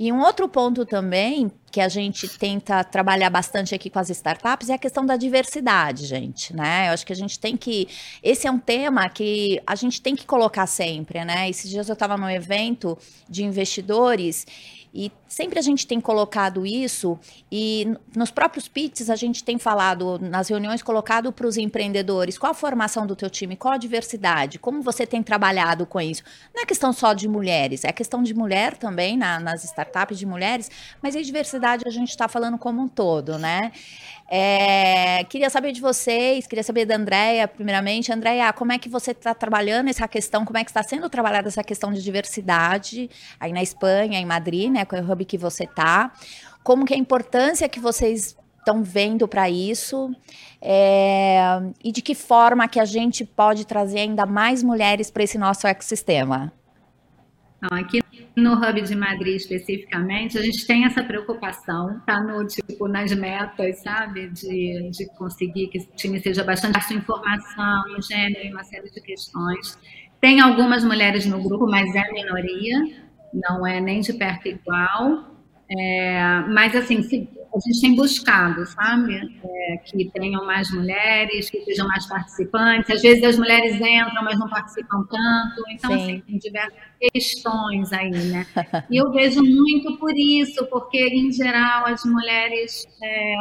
E 0.00 0.10
um 0.10 0.20
outro 0.22 0.48
ponto 0.48 0.86
também 0.86 1.52
que 1.70 1.78
a 1.78 1.86
gente 1.86 2.26
tenta 2.26 2.82
trabalhar 2.82 3.28
bastante 3.28 3.74
aqui 3.74 3.90
com 3.90 3.98
as 3.98 4.08
startups 4.08 4.70
é 4.70 4.74
a 4.74 4.78
questão 4.78 5.04
da 5.04 5.14
diversidade, 5.14 6.06
gente, 6.06 6.56
né? 6.56 6.88
Eu 6.88 6.94
acho 6.94 7.04
que 7.04 7.12
a 7.12 7.16
gente 7.16 7.38
tem 7.38 7.54
que. 7.54 7.86
Esse 8.22 8.46
é 8.46 8.50
um 8.50 8.58
tema 8.58 9.06
que 9.10 9.60
a 9.66 9.74
gente 9.74 10.00
tem 10.00 10.16
que 10.16 10.24
colocar 10.24 10.66
sempre, 10.66 11.22
né? 11.22 11.50
Esses 11.50 11.68
dias 11.68 11.86
eu 11.86 11.92
estava 11.92 12.16
num 12.16 12.30
evento 12.30 12.96
de 13.28 13.44
investidores 13.44 14.46
e 14.94 15.12
sempre 15.30 15.60
a 15.60 15.62
gente 15.62 15.86
tem 15.86 16.00
colocado 16.00 16.66
isso, 16.66 17.16
e 17.50 17.86
nos 18.16 18.32
próprios 18.32 18.66
pitches 18.66 19.08
a 19.08 19.14
gente 19.14 19.44
tem 19.44 19.58
falado, 19.58 20.18
nas 20.18 20.48
reuniões, 20.48 20.82
colocado 20.82 21.32
para 21.32 21.46
os 21.46 21.56
empreendedores 21.56 22.36
qual 22.36 22.50
a 22.50 22.54
formação 22.54 23.06
do 23.06 23.14
teu 23.14 23.30
time, 23.30 23.56
qual 23.56 23.74
a 23.74 23.76
diversidade, 23.76 24.58
como 24.58 24.82
você 24.82 25.06
tem 25.06 25.22
trabalhado 25.22 25.86
com 25.86 26.00
isso. 26.00 26.24
Não 26.52 26.64
é 26.64 26.66
questão 26.66 26.92
só 26.92 27.12
de 27.12 27.28
mulheres, 27.28 27.84
é 27.84 27.92
questão 27.92 28.24
de 28.24 28.34
mulher 28.34 28.76
também, 28.76 29.16
na, 29.16 29.38
nas 29.38 29.62
startups 29.62 30.18
de 30.18 30.26
mulheres, 30.26 30.68
mas 31.00 31.14
a 31.14 31.22
diversidade 31.22 31.84
a 31.86 31.90
gente 31.90 32.10
está 32.10 32.26
falando 32.26 32.58
como 32.58 32.82
um 32.82 32.88
todo, 32.88 33.38
né? 33.38 33.70
É, 34.32 35.24
queria 35.24 35.50
saber 35.50 35.72
de 35.72 35.80
vocês, 35.80 36.46
queria 36.46 36.62
saber 36.62 36.84
da 36.84 36.94
Andréia, 36.94 37.48
primeiramente. 37.48 38.12
Andréia, 38.12 38.52
como 38.52 38.70
é 38.70 38.78
que 38.78 38.88
você 38.88 39.10
está 39.10 39.34
trabalhando 39.34 39.88
essa 39.88 40.06
questão, 40.06 40.44
como 40.44 40.56
é 40.56 40.62
que 40.62 40.70
está 40.70 40.84
sendo 40.84 41.10
trabalhada 41.10 41.48
essa 41.48 41.64
questão 41.64 41.92
de 41.92 42.00
diversidade 42.00 43.10
aí 43.40 43.52
na 43.52 43.60
Espanha, 43.60 44.20
em 44.20 44.24
Madrid, 44.24 44.70
né, 44.70 44.84
com 44.84 44.94
o 44.94 44.98
que 45.24 45.38
você 45.38 45.64
está? 45.64 46.12
Como 46.62 46.84
que 46.84 46.92
é 46.92 46.96
a 46.96 47.00
importância 47.00 47.68
que 47.68 47.80
vocês 47.80 48.36
estão 48.58 48.82
vendo 48.82 49.26
para 49.26 49.48
isso? 49.48 50.14
É, 50.60 51.40
e 51.82 51.90
de 51.90 52.02
que 52.02 52.14
forma 52.14 52.68
que 52.68 52.78
a 52.78 52.84
gente 52.84 53.24
pode 53.24 53.66
trazer 53.66 54.00
ainda 54.00 54.26
mais 54.26 54.62
mulheres 54.62 55.10
para 55.10 55.22
esse 55.22 55.38
nosso 55.38 55.66
ecossistema? 55.66 56.52
Aqui 57.70 58.00
no 58.34 58.54
Hub 58.54 58.80
de 58.80 58.96
Madrid 58.96 59.36
especificamente, 59.36 60.38
a 60.38 60.42
gente 60.42 60.66
tem 60.66 60.86
essa 60.86 61.02
preocupação, 61.04 62.00
tá 62.06 62.18
no 62.18 62.46
tipo 62.46 62.88
nas 62.88 63.12
metas, 63.14 63.82
sabe, 63.82 64.28
de, 64.28 64.90
de 64.90 65.06
conseguir 65.16 65.68
que 65.68 65.78
o 65.78 65.86
time 65.94 66.18
seja 66.20 66.42
bastante 66.42 66.94
informação, 66.94 67.82
em 67.96 68.02
gênero, 68.02 68.50
uma 68.52 68.64
série 68.64 68.90
de 68.90 69.00
questões. 69.02 69.78
Tem 70.20 70.40
algumas 70.40 70.84
mulheres 70.84 71.26
no 71.26 71.42
grupo, 71.42 71.66
mas 71.66 71.94
é 71.94 72.10
minoria, 72.12 73.09
não 73.32 73.66
é 73.66 73.80
nem 73.80 74.00
de 74.00 74.12
perto 74.12 74.48
igual. 74.48 75.30
É, 75.72 76.40
mas 76.48 76.74
assim, 76.74 77.00
se, 77.02 77.28
a 77.54 77.58
gente 77.58 77.80
tem 77.80 77.96
buscado, 77.96 78.64
sabe? 78.66 79.16
É, 79.44 79.76
que 79.78 80.10
tenham 80.10 80.44
mais 80.46 80.70
mulheres, 80.72 81.50
que 81.50 81.60
sejam 81.64 81.86
mais 81.86 82.06
participantes. 82.06 82.90
Às 82.90 83.02
vezes 83.02 83.22
as 83.24 83.38
mulheres 83.38 83.74
entram, 83.76 84.24
mas 84.24 84.38
não 84.38 84.48
participam 84.48 85.04
tanto. 85.08 85.62
Então, 85.70 85.90
Sim. 85.90 86.02
assim, 86.02 86.20
tem 86.20 86.38
diversas 86.38 86.78
questões 87.12 87.92
aí, 87.92 88.10
né? 88.10 88.46
E 88.88 88.96
eu 88.96 89.10
vejo 89.12 89.42
muito 89.42 89.96
por 89.98 90.16
isso, 90.16 90.64
porque, 90.66 91.08
em 91.08 91.32
geral, 91.32 91.86
as 91.86 92.04
mulheres 92.04 92.86
é, 93.02 93.36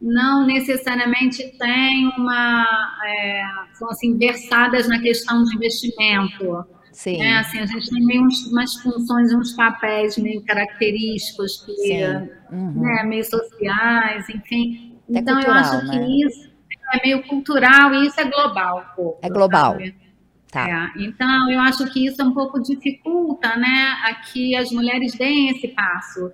não 0.00 0.46
necessariamente 0.46 1.42
têm 1.58 2.08
uma... 2.18 2.66
É, 3.06 3.42
são, 3.74 3.88
assim, 3.90 4.18
versadas 4.18 4.88
na 4.88 5.00
questão 5.00 5.42
de 5.44 5.56
investimento. 5.56 6.64
Sim. 7.00 7.16
Né? 7.16 7.38
Assim, 7.38 7.58
a 7.58 7.64
gente 7.64 7.88
tem 7.88 8.04
meio 8.04 8.22
uns, 8.26 8.46
umas 8.48 8.74
funções, 8.74 9.32
uns 9.32 9.52
papéis 9.52 10.18
meio 10.18 10.44
característicos, 10.44 11.64
que, 11.64 12.04
uhum. 12.52 12.72
né, 12.82 13.04
meio 13.04 13.24
sociais, 13.24 14.28
enfim. 14.28 14.98
Então, 15.08 15.36
cultural, 15.36 15.56
eu 15.56 15.60
acho 15.60 15.80
que 15.80 15.98
né? 15.98 16.06
isso 16.06 16.50
é 16.92 17.02
meio 17.02 17.22
cultural 17.26 17.94
e 17.94 18.06
isso 18.06 18.20
é 18.20 18.24
global. 18.24 18.80
Um 18.80 18.94
pouco, 18.94 19.18
é 19.22 19.30
global. 19.30 19.78
Tá. 20.52 20.68
É, 20.68 21.02
então, 21.02 21.50
eu 21.50 21.58
acho 21.60 21.90
que 21.90 22.04
isso 22.04 22.20
é 22.20 22.24
um 22.24 22.34
pouco 22.34 22.60
dificulta, 22.60 23.56
né, 23.56 23.96
a 24.04 24.16
que 24.16 24.54
as 24.54 24.70
mulheres 24.70 25.14
deem 25.14 25.48
esse 25.48 25.68
passo. 25.68 26.30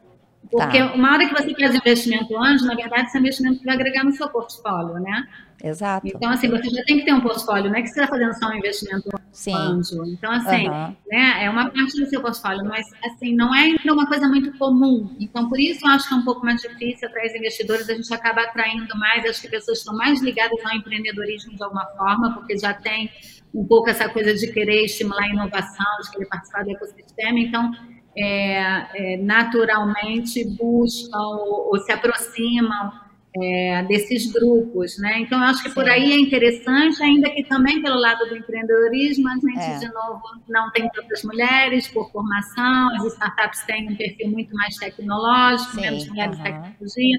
Porque 0.51 0.79
tá. 0.79 0.93
uma 0.95 1.13
hora 1.13 1.27
que 1.27 1.35
você 1.35 1.55
faz 1.55 1.75
investimento 1.75 2.37
anjo, 2.37 2.65
na 2.67 2.75
verdade, 2.75 3.09
esse 3.09 3.19
investimento 3.19 3.63
vai 3.65 3.75
agregar 3.75 4.05
no 4.05 4.13
seu 4.13 4.29
portfólio, 4.29 4.95
né? 4.95 5.27
Exato. 5.63 6.07
Então, 6.07 6.31
assim, 6.31 6.49
você 6.49 6.69
já 6.69 6.85
tem 6.85 6.99
que 6.99 7.05
ter 7.05 7.15
um 7.15 7.21
portfólio, 7.21 7.71
não 7.71 7.77
é 7.77 7.83
que 7.83 7.89
você 7.89 8.01
está 8.01 8.07
fazendo 8.07 8.33
só 8.35 8.49
um 8.49 8.55
investimento 8.55 9.09
Sim. 9.33 9.55
anjo. 9.55 10.05
Então, 10.07 10.31
assim, 10.31 10.69
uhum. 10.69 10.95
né, 11.11 11.45
é 11.45 11.51
uma 11.51 11.71
parte 11.71 11.99
do 11.99 12.07
seu 12.07 12.21
portfólio, 12.21 12.65
mas, 12.67 12.87
assim, 13.05 13.35
não 13.35 13.55
é 13.55 13.75
uma 13.87 14.07
coisa 14.07 14.29
muito 14.29 14.57
comum. 14.59 15.17
Então, 15.19 15.49
por 15.49 15.59
isso, 15.59 15.87
eu 15.87 15.91
acho 15.93 16.09
que 16.09 16.15
é 16.15 16.17
um 16.19 16.25
pouco 16.25 16.45
mais 16.45 16.61
difícil 16.61 17.09
os 17.09 17.35
investidores, 17.35 17.89
a 17.89 17.95
gente 17.95 18.13
acaba 18.13 18.43
atraindo 18.43 18.97
mais, 18.99 19.25
acho 19.25 19.41
que 19.41 19.49
pessoas 19.49 19.79
estão 19.79 19.97
mais 19.97 20.21
ligadas 20.21 20.59
ao 20.65 20.77
empreendedorismo 20.77 21.57
de 21.57 21.63
alguma 21.63 21.87
forma, 21.97 22.35
porque 22.35 22.57
já 22.59 22.75
tem 22.75 23.11
um 23.55 23.65
pouco 23.65 23.89
essa 23.89 24.09
coisa 24.09 24.35
de 24.35 24.53
querer 24.53 24.85
estimular 24.85 25.25
a 25.25 25.29
inovação, 25.29 25.87
de 26.03 26.11
querer 26.11 26.27
participar 26.27 26.65
do 26.65 26.71
ecossistema. 26.73 27.39
Então, 27.39 27.73
é, 28.19 28.87
é, 28.95 29.17
naturalmente 29.19 30.45
buscam 30.57 31.19
ou, 31.19 31.69
ou 31.73 31.79
se 31.79 31.93
aproximam 31.93 32.93
é, 33.39 33.83
desses 33.83 34.33
grupos, 34.33 34.99
né? 34.99 35.21
Então, 35.21 35.39
eu 35.39 35.45
acho 35.45 35.63
que 35.63 35.69
Sim. 35.69 35.75
por 35.75 35.89
aí 35.89 36.13
é 36.13 36.19
interessante, 36.19 37.03
ainda 37.03 37.29
que 37.31 37.45
também 37.45 37.83
pelo 37.83 37.99
lado 37.99 38.27
do 38.29 38.37
empreendedorismo, 38.37 39.29
a 39.29 39.35
gente, 39.35 39.59
é. 39.59 39.79
de 39.79 39.93
novo, 39.93 40.23
não 40.49 40.71
tem 40.71 40.89
tantas 40.89 41.23
mulheres 41.23 41.87
por 41.89 42.11
formação, 42.11 42.95
as 42.97 43.05
startups 43.13 43.63
têm 43.67 43.91
um 43.91 43.97
perfil 43.97 44.31
muito 44.31 44.55
mais 44.55 44.77
tecnológico, 44.77 45.73
Sim. 45.73 45.81
menos 45.83 46.09
mulheres 46.09 46.39
uhum. 46.39 46.45
tecnologia. 46.45 47.19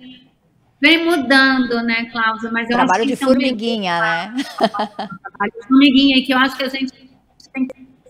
Vem 0.80 1.06
mudando, 1.06 1.84
né, 1.84 2.06
Cláudia? 2.12 2.52
Mas 2.52 2.70
eu 2.70 2.78
Trabalho 2.78 3.04
acho 3.04 3.10
que 3.10 3.16
de 3.16 3.26
formiguinha, 3.26 4.00
né? 4.00 4.34
Trabalho 4.58 5.54
de 5.60 5.68
formiguinha, 5.68 6.24
que 6.24 6.34
eu 6.34 6.38
acho 6.38 6.56
que 6.56 6.64
a 6.64 6.70
gente 6.70 7.07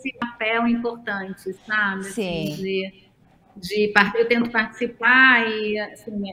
esse 0.07 0.17
papel 0.17 0.67
importante, 0.67 1.53
sabe? 1.65 2.01
Assim, 2.01 2.11
Sim. 2.11 2.53
Assim, 2.53 2.63
de, 2.63 3.91
de, 3.91 3.93
eu 4.15 4.27
tento 4.27 4.49
participar 4.49 5.47
e, 5.47 5.79
assim, 5.79 6.23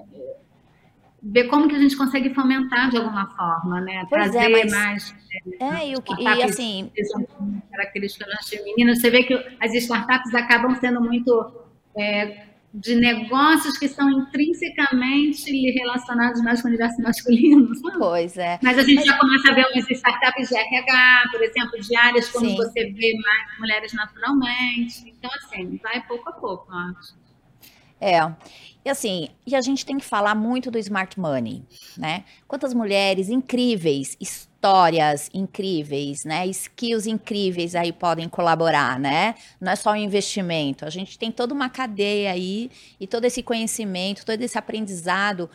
ver 1.22 1.44
como 1.44 1.68
que 1.68 1.74
a 1.74 1.78
gente 1.78 1.96
consegue 1.96 2.34
fomentar 2.34 2.90
de 2.90 2.98
alguma 2.98 3.26
forma, 3.34 3.80
né? 3.80 4.06
Pois 4.10 4.26
é, 4.26 4.30
Trazer 4.30 4.52
é, 4.52 4.64
mas... 4.64 4.72
mais. 4.72 5.14
É, 5.60 5.88
e, 5.88 5.96
o 5.96 6.02
que, 6.02 6.22
e 6.22 6.42
assim. 6.42 6.92
Características 7.70 8.48
femininas. 8.48 9.00
Você 9.00 9.10
vê 9.10 9.22
que 9.22 9.34
as 9.60 9.74
startups 9.74 10.34
acabam 10.34 10.74
sendo 10.76 11.00
muito 11.00 11.52
é, 11.96 12.53
de 12.74 12.96
negócios 12.96 13.78
que 13.78 13.86
são 13.86 14.10
intrinsecamente 14.10 15.48
relacionados 15.70 16.42
mais 16.42 16.60
com 16.60 16.66
o 16.66 16.70
universo 16.70 17.00
masculino. 17.00 17.70
Pois 17.96 18.36
é. 18.36 18.58
Mas 18.60 18.76
a 18.76 18.82
gente 18.82 18.96
mas... 18.96 19.04
já 19.04 19.16
começa 19.16 19.50
a 19.52 19.54
ver 19.54 19.66
umas 19.72 19.88
startups 19.88 20.48
de 20.48 20.56
RH, 20.56 21.28
por 21.30 21.42
exemplo, 21.42 21.80
de 21.80 21.96
áreas 21.96 22.28
como 22.30 22.48
Sim. 22.48 22.56
você 22.56 22.90
vê 22.90 23.14
mais 23.14 23.58
mulheres 23.60 23.92
naturalmente. 23.92 25.04
Então, 25.06 25.30
assim, 25.36 25.78
vai 25.80 26.04
pouco 26.04 26.28
a 26.28 26.32
pouco, 26.32 26.72
eu 26.72 26.76
acho. 26.76 27.14
É. 28.00 28.34
E 28.84 28.90
assim, 28.90 29.28
e 29.46 29.54
a 29.54 29.60
gente 29.60 29.86
tem 29.86 29.96
que 29.96 30.04
falar 30.04 30.34
muito 30.34 30.70
do 30.70 30.78
smart 30.78 31.18
money, 31.18 31.62
né? 31.96 32.24
Quantas 32.46 32.74
mulheres 32.74 33.30
incríveis, 33.30 34.16
histórias 34.64 35.28
incríveis, 35.34 36.24
né? 36.24 36.46
Skills 36.46 37.06
incríveis 37.06 37.74
aí 37.74 37.92
podem 37.92 38.30
colaborar, 38.30 38.98
né? 38.98 39.34
Não 39.60 39.72
é 39.72 39.76
só 39.76 39.92
o 39.92 39.96
investimento, 39.96 40.86
a 40.86 40.90
gente 40.90 41.18
tem 41.18 41.30
toda 41.30 41.52
uma 41.52 41.68
cadeia 41.68 42.32
aí 42.32 42.70
e 42.98 43.06
todo 43.06 43.26
esse 43.26 43.42
conhecimento, 43.42 44.24
todo 44.24 44.40
esse 44.40 44.56
aprendizado 44.56 45.50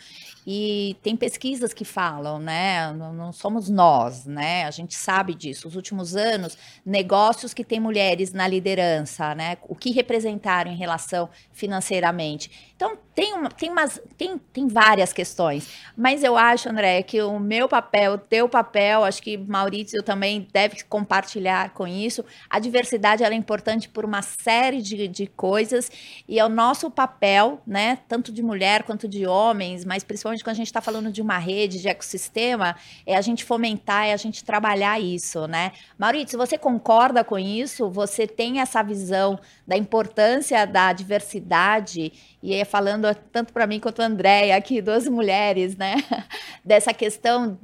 e 0.45 0.95
tem 1.01 1.15
pesquisas 1.15 1.73
que 1.73 1.83
falam, 1.83 2.37
né? 2.37 2.91
Não, 2.93 3.11
não, 3.11 3.33
somos 3.33 3.67
nós, 3.67 4.25
né? 4.25 4.65
A 4.65 4.71
gente 4.71 4.93
sabe 4.93 5.33
disso. 5.33 5.67
Os 5.67 5.75
últimos 5.75 6.15
anos, 6.15 6.57
negócios 6.85 7.53
que 7.53 7.63
têm 7.63 7.79
mulheres 7.79 8.31
na 8.31 8.47
liderança, 8.47 9.33
né? 9.33 9.57
O 9.67 9.75
que 9.75 9.91
representaram 9.91 10.71
em 10.71 10.75
relação 10.75 11.29
financeiramente. 11.51 12.68
Então, 12.79 12.97
tem, 13.13 13.33
uma, 13.33 13.49
tem, 13.49 13.69
umas, 13.69 14.01
tem, 14.17 14.37
tem 14.37 14.65
várias 14.69 15.11
questões. 15.11 15.67
Mas 15.97 16.23
eu 16.23 16.37
acho, 16.37 16.69
André, 16.69 17.03
que 17.03 17.21
o 17.21 17.37
meu 17.37 17.67
papel, 17.67 18.13
o 18.13 18.17
teu 18.17 18.47
papel 18.47 19.03
acho 19.03 19.21
que 19.21 19.37
Maurício 19.37 20.01
também 20.01 20.47
deve 20.53 20.85
compartilhar 20.85 21.71
com 21.71 21.85
isso. 21.85 22.23
A 22.49 22.57
diversidade 22.57 23.21
é 23.21 23.33
importante 23.33 23.89
por 23.89 24.05
uma 24.05 24.21
série 24.21 24.81
de, 24.81 25.09
de 25.09 25.27
coisas 25.27 25.91
e 26.25 26.39
é 26.39 26.45
o 26.45 26.47
nosso 26.47 26.89
papel, 26.89 27.61
né, 27.67 27.97
tanto 28.07 28.31
de 28.31 28.41
mulher 28.41 28.83
quanto 28.83 29.09
de 29.09 29.27
homens, 29.27 29.83
mas 29.83 30.01
principalmente 30.01 30.41
quando 30.41 30.53
a 30.53 30.55
gente 30.59 30.67
está 30.67 30.79
falando 30.79 31.11
de 31.11 31.21
uma 31.21 31.37
rede, 31.37 31.81
de 31.81 31.89
ecossistema, 31.89 32.77
é 33.05 33.17
a 33.17 33.21
gente 33.21 33.43
fomentar, 33.43 34.05
é 34.05 34.13
a 34.13 34.17
gente 34.17 34.41
trabalhar 34.41 35.01
isso, 35.01 35.47
né? 35.47 35.73
Maurício, 35.97 36.37
você 36.37 36.57
concorda 36.57 37.25
com 37.25 37.37
isso? 37.37 37.89
Você 37.89 38.25
tem 38.25 38.61
essa 38.61 38.81
visão 38.81 39.37
da 39.67 39.75
importância 39.75 40.65
da 40.65 40.93
diversidade 40.93 42.13
e 42.41 42.53
é 42.53 42.68
falando 42.69 43.13
tanto 43.31 43.51
para 43.51 43.67
mim 43.67 43.79
quanto 43.79 44.01
a 44.01 44.05
Andréia 44.05 44.55
aqui, 44.55 44.81
duas 44.81 45.07
mulheres, 45.07 45.75
né? 45.75 45.95
Dessa 46.63 46.93
questão 46.93 47.59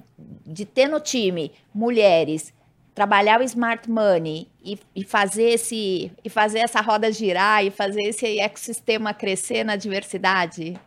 de 0.45 0.65
ter 0.65 0.87
no 0.87 0.99
time 0.99 1.51
mulheres, 1.73 2.53
trabalhar 2.93 3.39
o 3.39 3.43
smart 3.43 3.89
money 3.89 4.47
e, 4.63 4.79
e, 4.95 5.03
fazer 5.03 5.49
esse 5.51 6.11
e 6.23 6.29
fazer 6.29 6.59
essa 6.59 6.81
roda 6.81 7.11
girar 7.11 7.63
e 7.65 7.69
fazer 7.69 8.01
esse 8.03 8.39
ecossistema 8.39 9.13
crescer 9.13 9.63
na 9.63 9.75
diversidade? 9.75 10.79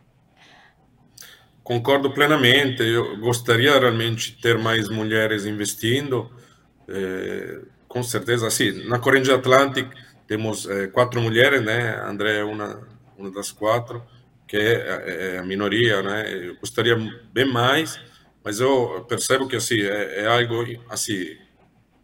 Concordo 1.63 2.11
plenamente. 2.11 2.81
Eu 2.81 3.19
gostaria 3.19 3.79
realmente 3.79 4.31
de 4.31 4.41
ter 4.41 4.57
mais 4.57 4.89
mulheres 4.89 5.45
investindo. 5.45 6.29
É, 6.87 7.61
com 7.87 8.01
certeza, 8.01 8.49
sim. 8.49 8.87
Na 8.87 8.97
Corrente 8.97 9.31
Atlantic 9.31 9.87
temos 10.27 10.67
é, 10.67 10.87
quatro 10.87 11.21
mulheres, 11.21 11.61
né? 11.63 11.95
André 12.03 12.39
é 12.39 12.43
uma 12.43 12.81
uma 13.19 13.29
das 13.29 13.51
quatro, 13.51 14.01
que 14.47 14.57
é, 14.57 14.61
é, 14.61 15.35
é 15.35 15.39
a 15.39 15.43
minoria, 15.43 16.01
né? 16.01 16.47
Eu 16.47 16.55
gostaria 16.55 16.95
bem 17.31 17.45
mais, 17.45 17.99
mas 18.43 18.59
eu 18.59 19.05
percebo 19.07 19.47
que 19.47 19.55
assim 19.55 19.81
é, 19.81 20.21
é 20.21 20.25
algo 20.25 20.65
assim 20.89 21.37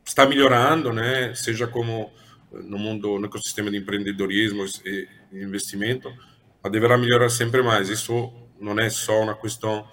está 0.05 0.25
melhorando, 0.27 0.93
né? 0.93 1.33
Seja 1.33 1.65
como 1.65 2.11
no 2.51 2.77
mundo, 2.77 3.17
no 3.17 3.25
ecossistema 3.25 3.71
de 3.71 3.77
empreendedorismo 3.77 4.63
e 4.85 5.07
investimento, 5.33 6.13
mas 6.61 6.71
deverá 6.71 6.97
melhorar 6.97 7.29
sempre 7.29 7.63
mais. 7.63 7.89
Isso 7.89 8.31
não 8.59 8.77
é 8.79 8.89
só 8.89 9.23
uma 9.23 9.35
questão 9.35 9.87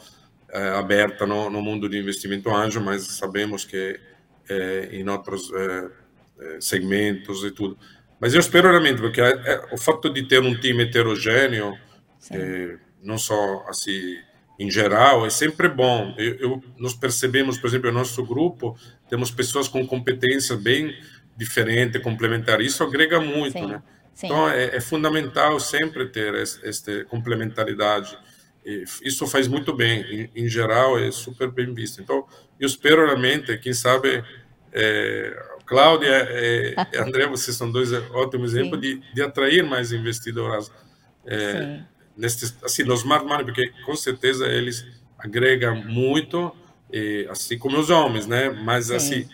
é, 0.51 0.69
aberta 0.71 1.27
no, 1.27 1.49
no, 1.49 1.63
mundo 1.63 1.89
de 1.89 1.99
investimento 1.99 2.55
anjo, 2.55 2.81
mas 2.81 3.03
sabemos 3.05 3.65
que 3.65 3.99
é, 4.49 4.91
em 4.93 5.09
outros 5.09 5.51
segmentos 6.61 7.45
e 7.45 7.51
tudo. 7.51 7.79
Mas 8.23 8.35
eu 8.35 8.39
espero 8.39 8.69
realmente, 8.69 9.01
porque 9.01 9.21
é, 9.21 9.31
é, 9.31 9.65
o 9.73 9.77
fato 9.77 10.09
de 10.09 10.23
ter 10.23 10.41
um 10.41 10.55
time 10.55 10.85
heterogêneo, 10.85 11.77
é, 12.31 12.77
não 13.03 13.19
só 13.19 13.67
assim, 13.69 14.17
em 14.61 14.71
geral, 14.71 15.27
é 15.27 15.31
sempre 15.31 15.69
bom. 15.69 16.15
Eu, 16.17 16.37
eu, 16.37 16.65
nós 16.79 16.95
percebemos, 16.95 17.59
por 17.59 17.67
exemplo, 17.67 17.91
no 17.91 17.99
nosso 17.99 18.25
grupo, 18.25 18.79
temos 19.11 19.33
pessoas 19.33 19.67
com 19.67 19.85
competências 19.85 20.57
bem 20.57 20.97
diferentes, 21.37 22.01
complementares. 22.01 22.69
Isso 22.69 22.85
agrega 22.85 23.19
muito, 23.19 23.59
Sim. 23.59 23.67
né? 23.67 23.83
Sim. 24.15 24.27
Então, 24.27 24.49
é, 24.49 24.77
é, 24.77 24.81
fundamental 24.81 25.59
sempre 25.59 26.07
ter 26.07 26.33
esta 26.37 27.05
complementaridade. 27.07 28.17
Isso 29.03 29.27
faz 29.27 29.49
muito 29.49 29.75
bem. 29.75 30.31
Em, 30.37 30.45
em, 30.45 30.49
geral, 30.49 30.97
é 30.97 31.11
super 31.11 31.51
bem 31.51 31.75
visto. 31.75 32.01
Então, 32.01 32.25
eu 32.61 32.69
espero 32.69 33.05
realmente, 33.05 33.59
quem 33.59 33.73
sabe, 33.73 34.23
é, 34.73 35.52
Cláudia 35.73 36.29
e 36.31 36.75
André, 37.01 37.27
vocês 37.27 37.57
são 37.57 37.71
dois 37.73 37.91
ótimos 38.13 38.55
exemplos 38.55 38.81
de, 38.81 39.01
de, 39.15 39.23
atrair 39.23 39.65
mais 39.65 39.91
investidoras 39.91 40.71
é, 41.27 41.81
nestes, 42.15 42.55
assim, 42.63 42.85
nos 42.85 43.01
smart 43.01 43.25
money, 43.25 43.45
porque 43.45 43.73
com 43.87 43.97
certeza 43.97 44.47
eles 44.47 44.87
agregam 45.19 45.75
muito, 45.77 46.55
e, 46.93 47.27
assim 47.31 47.59
como 47.59 47.79
os 47.79 47.89
homens, 47.89 48.27
né? 48.27 48.51
Mas 48.51 48.87
Sim. 48.87 48.97
assim 48.97 49.29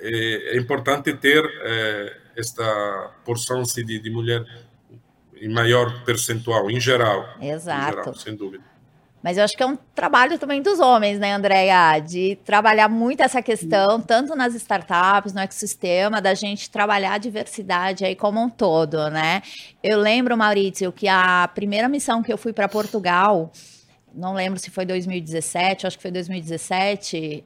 é, 0.00 0.56
é, 0.56 0.58
importante 0.58 1.12
ter 1.12 1.44
é, 1.44 2.16
esta 2.36 3.10
porção 3.24 3.60
assim, 3.60 3.84
de, 3.84 3.98
de 3.98 4.10
mulher 4.10 4.44
em 5.36 5.48
maior 5.48 6.02
percentual, 6.04 6.70
em 6.70 6.80
geral. 6.80 7.36
Exato. 7.40 7.92
Em 7.92 7.96
geral, 7.96 8.14
sem 8.14 8.34
dúvida. 8.34 8.64
Mas 9.24 9.38
eu 9.38 9.44
acho 9.44 9.56
que 9.56 9.62
é 9.62 9.66
um 9.66 9.78
trabalho 9.94 10.38
também 10.38 10.60
dos 10.60 10.78
homens, 10.78 11.18
né, 11.18 11.32
Andréia? 11.32 11.98
De 11.98 12.36
trabalhar 12.44 12.90
muito 12.90 13.22
essa 13.22 13.40
questão, 13.40 13.98
tanto 13.98 14.36
nas 14.36 14.54
startups, 14.54 15.32
no 15.32 15.40
ecossistema, 15.40 16.20
da 16.20 16.34
gente 16.34 16.68
trabalhar 16.68 17.14
a 17.14 17.18
diversidade 17.18 18.04
aí 18.04 18.14
como 18.14 18.38
um 18.38 18.50
todo, 18.50 19.08
né? 19.08 19.40
Eu 19.82 19.98
lembro, 19.98 20.36
Maurício, 20.36 20.92
que 20.92 21.08
a 21.08 21.48
primeira 21.54 21.88
missão 21.88 22.22
que 22.22 22.30
eu 22.30 22.36
fui 22.36 22.52
para 22.52 22.68
Portugal, 22.68 23.50
não 24.14 24.34
lembro 24.34 24.60
se 24.60 24.70
foi 24.70 24.84
2017, 24.84 25.86
acho 25.86 25.96
que 25.96 26.02
foi 26.02 26.10
2017 26.10 27.42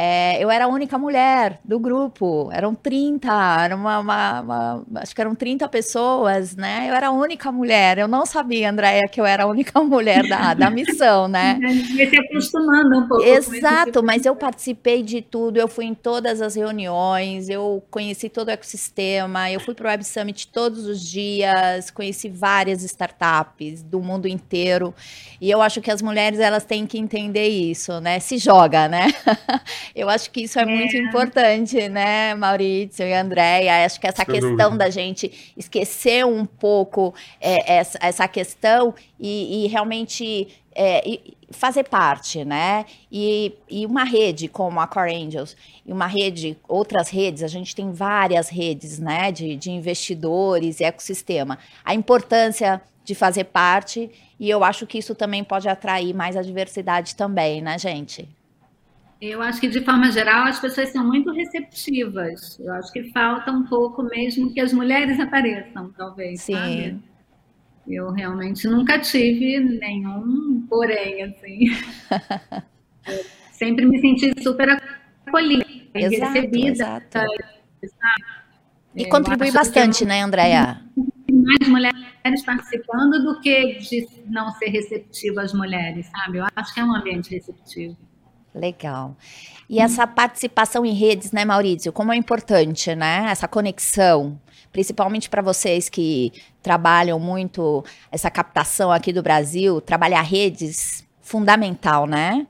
é, 0.00 0.40
eu 0.42 0.48
era 0.48 0.66
a 0.66 0.68
única 0.68 0.96
mulher 0.96 1.58
do 1.64 1.78
grupo, 1.80 2.50
eram 2.52 2.72
30, 2.72 3.28
era 3.60 3.74
uma, 3.74 3.98
uma, 3.98 4.40
uma, 4.40 4.84
acho 4.96 5.12
que 5.12 5.20
eram 5.20 5.34
30 5.34 5.68
pessoas, 5.68 6.54
né? 6.54 6.86
Eu 6.88 6.94
era 6.94 7.08
a 7.08 7.10
única 7.10 7.50
mulher, 7.50 7.98
eu 7.98 8.06
não 8.06 8.24
sabia, 8.24 8.70
Andréia, 8.70 9.08
que 9.08 9.20
eu 9.20 9.26
era 9.26 9.42
a 9.42 9.46
única 9.46 9.80
mulher 9.82 10.28
da, 10.28 10.54
da 10.54 10.70
missão, 10.70 11.26
né? 11.26 11.58
Ia 11.94 12.10
se 12.10 12.16
acostumando 12.16 12.98
um 12.98 13.08
pouco. 13.08 13.24
Exato, 13.24 14.00
mas 14.00 14.24
eu 14.24 14.36
participei 14.36 15.02
de 15.02 15.20
tudo, 15.20 15.56
eu 15.56 15.66
fui 15.66 15.86
em 15.86 15.94
todas 15.94 16.40
as 16.40 16.54
reuniões, 16.54 17.48
eu 17.48 17.82
conheci 17.90 18.28
todo 18.28 18.48
o 18.48 18.52
ecossistema, 18.52 19.50
eu 19.50 19.58
fui 19.58 19.74
para 19.74 19.86
o 19.86 19.90
Web 19.90 20.04
Summit 20.04 20.46
todos 20.48 20.86
os 20.86 21.02
dias, 21.02 21.90
conheci 21.90 22.28
várias 22.28 22.84
startups 22.84 23.82
do 23.82 24.00
mundo 24.00 24.28
inteiro, 24.28 24.94
e 25.40 25.50
eu 25.50 25.60
acho 25.60 25.80
que 25.80 25.90
as 25.90 26.00
mulheres, 26.00 26.38
elas 26.38 26.64
têm 26.64 26.86
que 26.86 26.98
entender 26.98 27.48
isso, 27.48 28.00
né? 28.00 28.20
Se 28.20 28.38
joga, 28.38 28.86
né? 28.86 29.08
Eu 29.94 30.08
acho 30.08 30.30
que 30.30 30.42
isso 30.42 30.58
é, 30.58 30.62
é. 30.62 30.66
muito 30.66 30.96
importante, 30.96 31.88
né, 31.88 32.34
Maurício 32.34 33.04
e 33.04 33.12
Andréia? 33.12 33.84
Acho 33.84 34.00
que 34.00 34.06
essa 34.06 34.24
Sem 34.24 34.34
questão 34.34 34.56
dúvida. 34.56 34.76
da 34.84 34.90
gente 34.90 35.52
esquecer 35.56 36.24
um 36.24 36.44
pouco 36.44 37.14
é, 37.40 37.78
essa, 37.78 37.98
essa 38.00 38.28
questão 38.28 38.94
e, 39.18 39.64
e 39.64 39.66
realmente 39.68 40.48
é, 40.74 41.06
e 41.08 41.36
fazer 41.50 41.84
parte, 41.84 42.44
né? 42.44 42.84
E, 43.10 43.54
e, 43.68 43.86
uma 43.86 44.04
rede 44.04 44.48
como 44.48 44.78
a 44.80 44.86
Core 44.86 45.14
Angels 45.14 45.56
e 45.84 45.92
uma 45.92 46.06
rede, 46.06 46.56
outras 46.68 47.08
redes, 47.08 47.42
a 47.42 47.48
gente 47.48 47.74
tem 47.74 47.90
várias 47.90 48.48
redes, 48.48 48.98
né, 48.98 49.32
de, 49.32 49.56
de 49.56 49.70
investidores 49.70 50.78
e 50.78 50.84
ecossistema. 50.84 51.58
A 51.84 51.94
importância 51.94 52.80
de 53.02 53.14
fazer 53.14 53.44
parte 53.44 54.10
e 54.38 54.48
eu 54.48 54.62
acho 54.62 54.86
que 54.86 54.98
isso 54.98 55.14
também 55.14 55.42
pode 55.42 55.68
atrair 55.68 56.14
mais 56.14 56.36
a 56.36 56.42
diversidade 56.42 57.16
também, 57.16 57.60
né, 57.60 57.78
gente? 57.78 58.28
Eu 59.20 59.42
acho 59.42 59.60
que, 59.60 59.68
de 59.68 59.84
forma 59.84 60.12
geral, 60.12 60.44
as 60.46 60.60
pessoas 60.60 60.90
são 60.90 61.04
muito 61.04 61.32
receptivas. 61.32 62.58
Eu 62.60 62.72
acho 62.74 62.92
que 62.92 63.10
falta 63.10 63.50
um 63.50 63.64
pouco 63.64 64.02
mesmo 64.02 64.52
que 64.52 64.60
as 64.60 64.72
mulheres 64.72 65.18
apareçam, 65.20 65.90
talvez. 65.92 66.42
Sim. 66.42 66.54
Sabe? 66.54 67.02
Eu 67.88 68.12
realmente 68.12 68.68
nunca 68.68 68.98
tive 68.98 69.60
nenhum 69.60 70.66
porém, 70.68 71.24
assim. 71.24 71.60
sempre 73.52 73.86
me 73.86 73.98
senti 74.00 74.40
super 74.42 74.78
acolhida, 75.26 75.64
exato, 75.94 76.32
recebida. 76.32 76.70
Exato. 76.70 77.18
E 78.94 79.06
contribui 79.08 79.50
bastante, 79.50 80.04
né, 80.04 80.22
Andréia? 80.22 80.82
mais 81.48 81.68
mulheres 81.68 82.42
participando 82.44 83.22
do 83.22 83.40
que 83.40 83.78
de 83.78 84.06
não 84.26 84.50
ser 84.52 84.68
receptiva 84.68 85.42
às 85.42 85.54
mulheres, 85.54 86.06
sabe? 86.06 86.38
Eu 86.38 86.46
acho 86.54 86.74
que 86.74 86.80
é 86.80 86.84
um 86.84 86.94
ambiente 86.94 87.30
receptivo. 87.30 87.96
Legal. 88.58 89.16
E 89.70 89.78
essa 89.78 90.06
participação 90.06 90.84
em 90.84 90.92
redes, 90.92 91.30
né, 91.30 91.44
Maurício, 91.44 91.92
como 91.92 92.12
é 92.12 92.16
importante, 92.16 92.94
né? 92.94 93.26
Essa 93.30 93.46
conexão, 93.46 94.40
principalmente 94.72 95.30
para 95.30 95.42
vocês 95.42 95.88
que 95.88 96.32
trabalham 96.62 97.20
muito 97.20 97.84
essa 98.10 98.30
captação 98.30 98.90
aqui 98.90 99.12
do 99.12 99.22
Brasil, 99.22 99.80
trabalhar 99.80 100.22
redes, 100.22 101.06
fundamental, 101.20 102.06
né? 102.06 102.46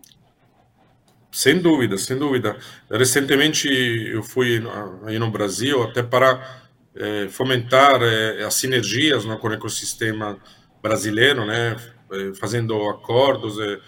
Sem 1.31 1.61
dúvida, 1.61 1.99
sem 1.99 2.16
dúvida. 2.16 2.57
Recentemente 2.90 3.68
eu 3.68 4.23
fui 4.23 4.62
aí 5.05 5.18
no 5.18 5.31
Brasil 5.31 5.83
até 5.83 6.03
para 6.03 6.62
é, 6.97 7.29
fomentar 7.29 8.01
é, 8.03 8.44
as 8.44 8.55
sinergias 8.55 9.25
né, 9.27 9.37
com 9.37 9.49
o 9.49 9.53
ecossistema 9.53 10.38
brasileiro, 10.83 11.44
né? 11.44 11.77
É, 12.11 12.33
fazendo 12.33 12.75
acordos 12.88 13.59
eh, 13.59 13.79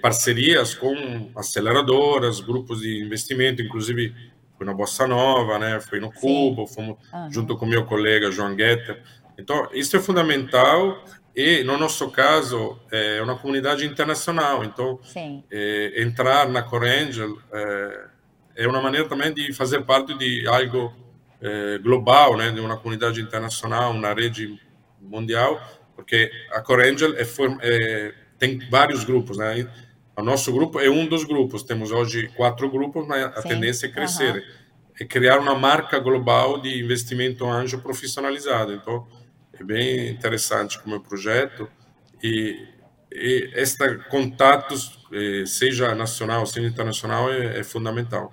parcerias 0.00 0.74
com 0.74 1.30
aceleradoras, 1.36 2.40
grupos 2.40 2.80
de 2.80 3.02
investimento, 3.04 3.60
inclusive 3.60 4.14
foi 4.60 4.66
na 4.66 4.74
Bossa 4.74 5.06
Nova, 5.06 5.58
né? 5.58 5.80
Foi 5.80 5.98
no 5.98 6.12
Cubo, 6.12 6.66
fomos 6.66 6.98
junto 7.30 7.56
com 7.56 7.64
meu 7.64 7.86
colega 7.86 8.30
João 8.30 8.54
Getter. 8.54 9.02
Então, 9.38 9.66
isso 9.72 9.96
é 9.96 10.00
fundamental 10.00 11.02
e, 11.34 11.62
no 11.64 11.78
nosso 11.78 12.10
caso, 12.10 12.78
é 12.92 13.22
uma 13.22 13.38
comunidade 13.38 13.86
internacional. 13.86 14.62
Então, 14.62 15.00
é, 15.50 16.02
entrar 16.02 16.46
na 16.46 16.62
Corangel 16.62 17.38
é, 17.50 18.04
é, 18.56 18.68
uma 18.68 18.82
maneira 18.82 19.08
também 19.08 19.32
de 19.32 19.50
fazer 19.54 19.80
parte 19.82 20.12
de 20.18 20.46
algo 20.46 20.92
é, 21.40 21.78
global, 21.78 22.36
né? 22.36 22.50
De 22.50 22.60
uma 22.60 22.76
comunidade 22.76 23.18
internacional, 23.18 23.92
uma 23.92 24.12
rede 24.12 24.60
mundial, 25.00 25.58
porque 25.96 26.30
a 26.52 26.60
Corangel 26.60 27.14
é, 27.16 27.22
é 27.62 28.14
tem 28.40 28.58
vários 28.70 29.04
grupos, 29.04 29.36
né? 29.36 29.70
o 30.16 30.22
nosso 30.22 30.50
grupo 30.52 30.80
é 30.80 30.90
um 30.90 31.06
dos 31.06 31.24
grupos. 31.24 31.62
Temos 31.62 31.92
hoje 31.92 32.28
quatro 32.36 32.68
grupos, 32.70 33.06
mas 33.06 33.24
a 33.24 33.42
Sim. 33.42 33.48
tendência 33.50 33.86
é 33.86 33.90
crescer. 33.90 34.34
Uhum. 34.34 34.60
É 34.98 35.04
criar 35.04 35.38
uma 35.38 35.54
marca 35.54 35.98
global 35.98 36.60
de 36.60 36.82
investimento 36.82 37.46
anjo 37.46 37.80
profissionalizado. 37.80 38.72
Então, 38.72 39.06
é 39.52 39.62
bem 39.62 40.08
interessante 40.08 40.78
como 40.78 41.00
projeto. 41.00 41.68
E, 42.22 42.66
e 43.12 43.50
este 43.54 43.98
contatos, 44.10 44.98
eh, 45.12 45.44
seja 45.46 45.94
nacional, 45.94 46.44
seja 46.44 46.66
internacional, 46.66 47.32
é, 47.32 47.60
é 47.60 47.64
fundamental. 47.64 48.32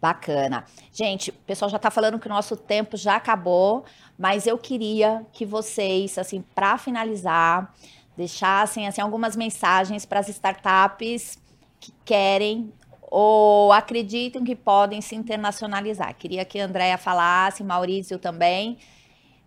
Bacana. 0.00 0.64
Gente, 0.92 1.30
o 1.30 1.34
pessoal 1.46 1.70
já 1.70 1.78
está 1.78 1.90
falando 1.90 2.18
que 2.18 2.26
o 2.26 2.30
nosso 2.30 2.56
tempo 2.56 2.96
já 2.96 3.16
acabou, 3.16 3.84
mas 4.18 4.46
eu 4.46 4.58
queria 4.58 5.24
que 5.32 5.46
vocês, 5.46 6.18
assim, 6.18 6.44
para 6.54 6.76
finalizar, 6.76 7.74
deixassem 8.16 8.86
assim 8.86 9.00
algumas 9.00 9.36
mensagens 9.36 10.06
para 10.06 10.20
as 10.20 10.28
startups 10.28 11.38
que 11.78 11.92
querem 12.04 12.72
ou 13.02 13.72
acreditam 13.72 14.42
que 14.42 14.56
podem 14.56 15.00
se 15.00 15.14
internacionalizar. 15.14 16.14
Queria 16.14 16.44
que 16.44 16.58
a 16.58 16.64
Andrea 16.64 16.98
falasse, 16.98 17.62
Maurício 17.62 18.18
também. 18.18 18.78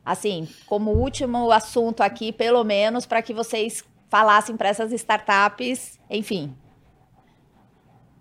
Assim, 0.05 0.47
como 0.65 0.91
último 0.91 1.51
assunto 1.51 2.01
aqui, 2.01 2.31
pelo 2.31 2.63
menos, 2.63 3.05
para 3.05 3.21
que 3.21 3.33
vocês 3.33 3.83
falassem 4.09 4.55
para 4.55 4.69
essas 4.69 4.91
startups, 4.91 5.99
enfim. 6.09 6.55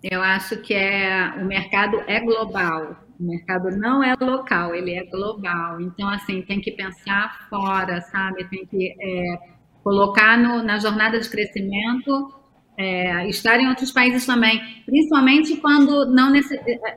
Eu 0.02 0.22
acho 0.22 0.61
que 0.61 0.74
é 0.74 1.32
o 1.40 1.44
mercado 1.44 2.02
é 2.06 2.20
global. 2.20 2.96
O 3.18 3.24
mercado 3.24 3.70
não 3.70 4.02
é 4.02 4.14
local, 4.20 4.74
ele 4.74 4.94
é 4.94 5.04
global. 5.04 5.80
Então, 5.80 6.08
assim, 6.08 6.42
tem 6.42 6.61
que 6.61 6.72
pensar 6.72 7.48
fora, 7.48 8.00
sabe? 8.02 8.44
Tem 8.48 8.64
que 8.66 8.94
é, 9.00 9.57
colocar 9.88 10.37
no, 10.37 10.62
na 10.62 10.79
jornada 10.79 11.18
de 11.18 11.27
crescimento, 11.31 12.31
é, 12.77 13.27
estar 13.29 13.59
em 13.59 13.68
outros 13.68 13.90
países 13.90 14.27
também, 14.27 14.61
principalmente 14.85 15.57
quando 15.57 16.12
não 16.12 16.33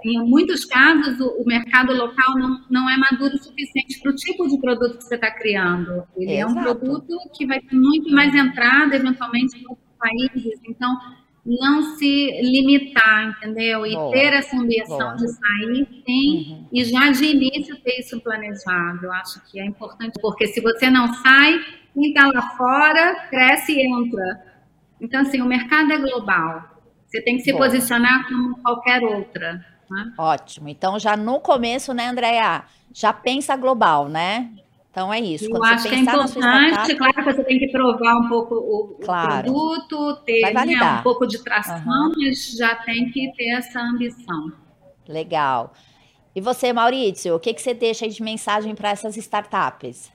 em 0.03 0.19
muitos 0.19 0.65
casos 0.65 1.19
o, 1.19 1.41
o, 1.41 1.45
mercado 1.45 1.93
local 1.93 2.37
não, 2.37 2.61
não 2.69 2.89
é 2.89 2.97
maduro 2.97 3.33
o 3.33 3.43
suficiente 3.43 3.99
para 4.01 4.11
o 4.11 4.15
tipo 4.15 4.45
de 4.47 4.59
produto 4.59 4.97
que 4.97 5.05
você 5.05 5.15
está 5.15 5.31
criando. 5.31 6.03
Ele 6.17 6.33
Exato. 6.33 6.41
é 6.41 6.45
um 6.45 6.63
produto 6.63 7.17
que 7.33 7.47
vai 7.47 7.61
ter 7.61 7.75
muito 7.75 8.11
mais 8.11 8.35
entrada 8.35 8.95
eventualmente 8.95 9.57
em 9.57 9.65
outros 9.67 9.87
países. 9.97 10.59
Então 10.67 10.95
não 11.45 11.81
se 11.95 12.41
limitar, 12.43 13.29
entendeu? 13.29 13.85
E 13.85 13.93
Boa. 13.93 14.11
ter 14.11 14.33
essa 14.33 14.55
ambição 14.55 14.97
Boa. 14.97 15.15
de 15.15 15.27
sair, 15.27 16.03
tem, 16.05 16.51
uhum. 16.51 16.67
e 16.71 16.85
já 16.85 17.09
de 17.09 17.25
início 17.25 17.75
ter 17.81 17.99
isso 17.99 18.19
planejado. 18.21 19.05
Eu 19.05 19.13
acho 19.13 19.41
que 19.49 19.59
é 19.59 19.65
importante, 19.65 20.19
porque 20.21 20.45
se 20.47 20.61
você 20.61 20.91
não 20.91 21.11
sai, 21.15 21.59
quem 21.93 22.09
está 22.09 22.27
lá 22.27 22.41
fora 22.57 23.27
cresce 23.29 23.73
e 23.73 23.85
entra. 23.85 24.45
Então, 24.99 25.21
assim, 25.21 25.41
o 25.41 25.45
mercado 25.45 25.91
é 25.91 25.97
global. 25.97 26.63
Você 27.07 27.21
tem 27.21 27.37
que 27.37 27.43
se 27.43 27.51
Boa. 27.51 27.65
posicionar 27.65 28.27
como 28.27 28.57
qualquer 28.61 29.03
outra. 29.03 29.65
Né? 29.89 30.13
Ótimo. 30.17 30.69
Então, 30.69 30.97
já 30.97 31.17
no 31.17 31.39
começo, 31.39 31.93
né, 31.93 32.07
Andréa? 32.07 32.63
Já 32.93 33.11
pensa 33.11 33.55
global, 33.55 34.07
né? 34.07 34.49
Então 34.91 35.11
é 35.13 35.19
isso. 35.21 35.45
Eu 35.45 35.51
Quando 35.51 35.63
acho 35.63 35.87
que 35.87 35.95
é 35.95 35.99
importante, 35.99 36.95
claro 36.95 37.13
que 37.13 37.23
você 37.23 37.43
tem 37.45 37.59
que 37.59 37.69
provar 37.69 38.17
um 38.17 38.27
pouco 38.27 38.55
o, 38.55 38.99
claro. 39.01 39.43
produto, 39.43 40.17
ter 40.25 40.53
né, 40.53 40.99
um 40.99 41.01
pouco 41.01 41.25
de 41.25 41.41
tração, 41.41 41.77
uhum. 41.77 42.13
mas 42.17 42.51
já 42.57 42.75
tem 42.75 43.09
que 43.09 43.31
ter 43.33 43.51
essa 43.51 43.79
ambição. 43.79 44.51
Legal. 45.07 45.73
E 46.35 46.41
você, 46.41 46.73
Maurício, 46.73 47.35
o 47.35 47.39
que, 47.39 47.53
que 47.53 47.61
você 47.61 47.73
deixa 47.73 48.07
de 48.07 48.21
mensagem 48.21 48.75
para 48.75 48.89
essas 48.89 49.15
startups? 49.15 50.11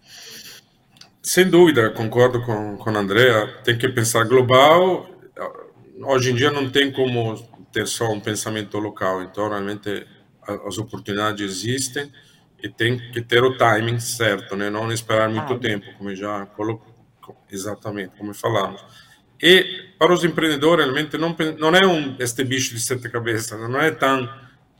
Sem 1.26 1.50
dúvida, 1.50 1.90
concordo 1.90 2.40
com, 2.40 2.76
com 2.76 2.90
a 2.90 3.00
Andrea. 3.00 3.48
Tem 3.64 3.76
que 3.76 3.88
pensar 3.88 4.22
global. 4.26 5.10
Hoje 6.04 6.30
em 6.30 6.36
dia 6.36 6.52
não 6.52 6.70
tem 6.70 6.92
como 6.92 7.34
ter 7.72 7.84
só 7.88 8.12
um 8.12 8.20
pensamento 8.20 8.78
local. 8.78 9.24
Então, 9.24 9.48
realmente, 9.48 10.06
as 10.46 10.78
oportunidades 10.78 11.44
existem 11.44 12.12
e 12.62 12.68
tem 12.68 12.96
que 13.10 13.20
ter 13.20 13.42
o 13.42 13.56
timing 13.56 13.98
certo, 13.98 14.54
né? 14.54 14.70
Não 14.70 14.92
esperar 14.92 15.28
muito 15.28 15.52
ah, 15.52 15.58
tempo, 15.58 15.86
como 15.98 16.14
já 16.14 16.46
colocou, 16.46 16.94
exatamente, 17.50 18.12
como 18.16 18.32
falamos. 18.32 18.84
E 19.42 19.94
para 19.98 20.12
os 20.12 20.22
empreendedores, 20.22 20.84
realmente 20.84 21.18
não 21.18 21.34
não 21.58 21.74
é 21.74 21.84
um 21.84 22.14
este 22.20 22.44
bicho 22.44 22.72
de 22.72 22.80
sete 22.80 23.10
cabeças, 23.10 23.58
não 23.68 23.80
é 23.80 23.90
tão 23.90 24.30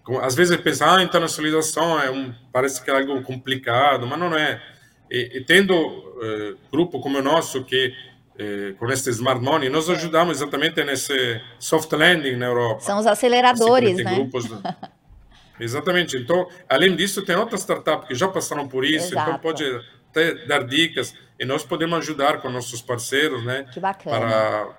como, 0.04 0.20
às 0.20 0.36
vezes 0.36 0.56
pensa, 0.58 0.94
ah, 0.94 1.02
internacionalização 1.02 2.00
é 2.00 2.08
um 2.08 2.32
parece 2.52 2.80
que 2.84 2.88
é 2.88 2.96
algo 2.96 3.20
complicado, 3.22 4.06
mas 4.06 4.16
não 4.16 4.32
é. 4.38 4.75
E, 5.10 5.38
e 5.38 5.44
tendo 5.44 5.74
eh, 6.22 6.54
grupo 6.70 7.00
como 7.00 7.18
o 7.18 7.22
nosso 7.22 7.64
que 7.64 7.92
eh, 8.38 8.74
com 8.78 8.90
este 8.90 9.10
smart 9.10 9.40
money, 9.40 9.68
nós 9.68 9.88
ajudamos 9.88 10.38
exatamente 10.38 10.82
nesse 10.84 11.40
soft 11.58 11.90
landing 11.92 12.36
na 12.36 12.46
Europa. 12.46 12.80
São 12.80 12.98
os 12.98 13.06
aceleradores, 13.06 13.94
assim, 13.94 14.04
né? 14.04 14.14
Grupos, 14.14 14.46
Exatamente. 15.58 16.18
Então, 16.18 16.46
além 16.68 16.94
disso, 16.94 17.24
tem 17.24 17.34
outras 17.34 17.60
startups 17.60 18.08
que 18.08 18.14
já 18.14 18.28
passaram 18.28 18.68
por 18.68 18.84
isso, 18.84 19.06
então 19.06 19.22
Exato. 19.22 19.30
então 19.30 19.40
pode 19.40 19.64
até 20.10 20.34
dar 20.46 20.64
dicas 20.64 21.14
e 21.38 21.46
nós 21.46 21.64
podemos 21.64 21.98
ajudar 21.98 22.42
com 22.42 22.50
nossos 22.50 22.82
parceiros, 22.82 23.42
né? 23.42 23.64
Que 23.72 23.80
bacana. 23.80 24.74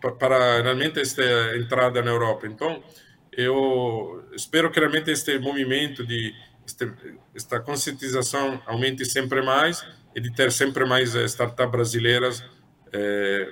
Para, 0.00 0.12
para 0.12 0.62
realmente 0.62 1.00
esta 1.00 1.22
entrada 1.56 2.00
na 2.00 2.10
Europa. 2.10 2.46
Então, 2.46 2.82
eu 3.30 4.24
espero 4.34 4.70
que 4.70 4.80
realmente 4.80 5.10
este 5.10 5.38
movimento 5.38 6.06
de 6.06 6.34
este, 6.70 6.92
esta 7.34 7.60
conscientização 7.60 8.62
aumente 8.66 9.04
sempre 9.04 9.42
mais 9.42 9.84
e 10.14 10.20
de 10.20 10.32
ter 10.32 10.50
sempre 10.52 10.84
mais 10.84 11.14
eh, 11.14 11.24
startups 11.24 11.70
brasileiras 11.70 12.44
eh, 12.92 13.48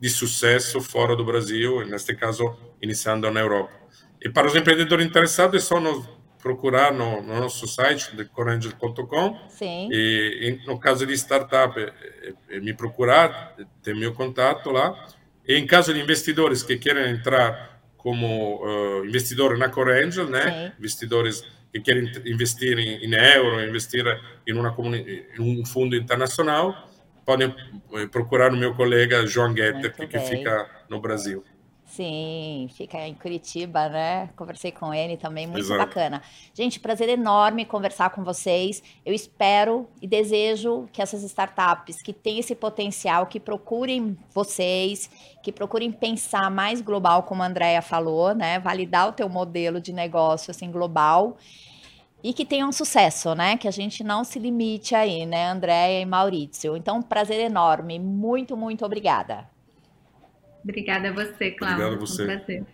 de 0.00 0.10
sucesso 0.10 0.80
fora 0.80 1.16
do 1.16 1.24
Brasil, 1.24 1.86
neste 1.86 2.14
caso, 2.14 2.56
iniciando 2.82 3.30
na 3.30 3.40
Europa. 3.40 3.72
E 4.20 4.28
para 4.28 4.46
os 4.46 4.54
empreendedores 4.54 5.06
interessados, 5.06 5.56
é 5.56 5.66
só 5.66 5.80
nos 5.80 6.06
procurar 6.42 6.92
no, 6.92 7.22
no 7.22 7.40
nosso 7.40 7.66
site, 7.66 8.14
decorangel.com. 8.14 9.38
E, 9.90 10.60
e, 10.62 10.66
no 10.66 10.78
caso 10.78 11.06
de 11.06 11.14
startup, 11.14 11.78
é, 11.78 11.92
é, 12.50 12.56
é 12.56 12.60
me 12.60 12.74
procurar, 12.74 13.56
tem 13.82 13.98
meu 13.98 14.12
contato 14.12 14.70
lá. 14.70 15.08
E 15.46 15.56
em 15.56 15.66
caso 15.66 15.92
de 15.94 16.00
investidores 16.00 16.62
que 16.62 16.76
querem 16.76 17.10
entrar 17.10 17.80
como 17.96 18.64
uh, 18.64 19.04
investidor 19.04 19.58
na 19.58 19.68
Corangel, 19.68 20.26
né? 20.26 20.42
Sim. 20.42 20.72
Investidores 20.78 21.44
que 21.72 21.80
querem 21.80 22.10
investir 22.26 22.78
em, 22.78 23.04
em 23.04 23.14
euro, 23.14 23.62
investir 23.62 24.04
em, 24.46 24.52
uma, 24.52 24.74
em 24.78 25.40
um 25.40 25.64
fundo 25.64 25.94
internacional, 25.94 26.90
podem 27.24 27.54
eh, 27.94 28.06
procurar 28.06 28.52
o 28.52 28.56
meu 28.56 28.74
colega 28.74 29.26
João 29.26 29.54
Guetter, 29.54 29.94
que, 29.94 30.06
que 30.06 30.18
fica 30.18 30.68
no 30.88 31.00
Brasil. 31.00 31.44
Sim, 31.90 32.68
fica 32.72 32.98
em 33.04 33.14
Curitiba, 33.14 33.88
né? 33.88 34.30
Conversei 34.36 34.70
com 34.70 34.94
ele 34.94 35.16
também, 35.16 35.44
muito 35.48 35.64
Exato. 35.64 35.80
bacana. 35.80 36.22
Gente, 36.54 36.78
prazer 36.78 37.08
enorme 37.08 37.64
conversar 37.64 38.10
com 38.10 38.22
vocês. 38.22 38.80
Eu 39.04 39.12
espero 39.12 39.88
e 40.00 40.06
desejo 40.06 40.88
que 40.92 41.02
essas 41.02 41.24
startups 41.24 42.00
que 42.00 42.12
têm 42.12 42.38
esse 42.38 42.54
potencial, 42.54 43.26
que 43.26 43.40
procurem 43.40 44.16
vocês, 44.32 45.10
que 45.42 45.50
procurem 45.50 45.90
pensar 45.90 46.48
mais 46.48 46.80
global, 46.80 47.24
como 47.24 47.42
a 47.42 47.46
Andrea 47.46 47.82
falou, 47.82 48.36
né? 48.36 48.60
Validar 48.60 49.08
o 49.08 49.12
teu 49.12 49.28
modelo 49.28 49.80
de 49.80 49.92
negócio 49.92 50.52
assim 50.52 50.70
global 50.70 51.36
e 52.22 52.32
que 52.32 52.44
tenham 52.44 52.70
sucesso, 52.70 53.34
né? 53.34 53.56
Que 53.56 53.66
a 53.66 53.72
gente 53.72 54.04
não 54.04 54.22
se 54.22 54.38
limite 54.38 54.94
aí, 54.94 55.26
né, 55.26 55.48
Andréia 55.48 56.00
e 56.00 56.06
Maurício. 56.06 56.76
Então, 56.76 57.02
prazer 57.02 57.40
enorme. 57.40 57.98
Muito, 57.98 58.56
muito 58.56 58.84
obrigada. 58.84 59.48
Obrigada 60.62 61.08
a 61.08 61.12
você, 61.12 61.50
Cláudia. 61.50 61.86
Obrigado 61.86 62.02
a 62.02 62.06
você. 62.06 62.24
Foi 62.24 62.24
um 62.24 62.38
prazer. 62.38 62.66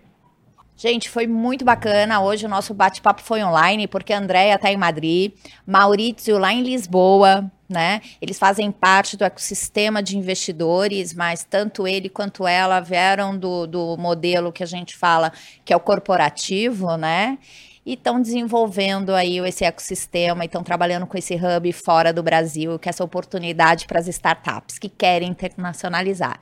Gente, 0.78 1.08
foi 1.08 1.26
muito 1.26 1.64
bacana. 1.64 2.20
Hoje 2.20 2.44
o 2.44 2.48
nosso 2.50 2.74
bate-papo 2.74 3.22
foi 3.22 3.42
online, 3.42 3.88
porque 3.88 4.12
a 4.12 4.18
Andrea 4.18 4.56
está 4.56 4.70
em 4.70 4.76
Madrid, 4.76 5.32
Maurício 5.66 6.36
lá 6.36 6.52
em 6.52 6.62
Lisboa, 6.62 7.50
né? 7.66 8.02
Eles 8.20 8.38
fazem 8.38 8.70
parte 8.70 9.16
do 9.16 9.24
ecossistema 9.24 10.02
de 10.02 10.18
investidores, 10.18 11.14
mas 11.14 11.44
tanto 11.44 11.88
ele 11.88 12.10
quanto 12.10 12.46
ela 12.46 12.78
vieram 12.80 13.38
do, 13.38 13.66
do 13.66 13.96
modelo 13.96 14.52
que 14.52 14.62
a 14.62 14.66
gente 14.66 14.94
fala 14.94 15.32
que 15.64 15.72
é 15.72 15.76
o 15.76 15.80
corporativo, 15.80 16.94
né? 16.98 17.38
E 17.84 17.94
estão 17.94 18.20
desenvolvendo 18.20 19.14
aí 19.14 19.38
esse 19.38 19.64
ecossistema 19.64 20.44
e 20.44 20.46
estão 20.46 20.62
trabalhando 20.62 21.06
com 21.06 21.16
esse 21.16 21.36
hub 21.36 21.72
fora 21.72 22.12
do 22.12 22.22
Brasil, 22.22 22.78
que 22.78 22.86
é 22.86 22.90
essa 22.90 23.04
oportunidade 23.04 23.86
para 23.86 23.98
as 23.98 24.08
startups 24.08 24.78
que 24.78 24.90
querem 24.90 25.30
internacionalizar. 25.30 26.38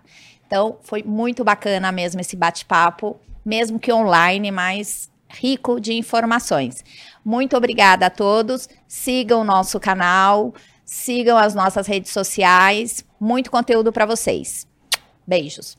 Então, 0.54 0.78
foi 0.82 1.02
muito 1.02 1.42
bacana 1.42 1.90
mesmo 1.90 2.20
esse 2.20 2.36
bate-papo, 2.36 3.18
mesmo 3.44 3.76
que 3.76 3.92
online, 3.92 4.52
mas 4.52 5.10
rico 5.28 5.80
de 5.80 5.94
informações. 5.94 6.84
Muito 7.24 7.56
obrigada 7.56 8.06
a 8.06 8.10
todos. 8.10 8.68
Sigam 8.86 9.40
o 9.40 9.44
nosso 9.44 9.80
canal, 9.80 10.54
sigam 10.84 11.36
as 11.36 11.56
nossas 11.56 11.88
redes 11.88 12.12
sociais. 12.12 13.04
Muito 13.18 13.50
conteúdo 13.50 13.92
para 13.92 14.06
vocês. 14.06 14.64
Beijos. 15.26 15.76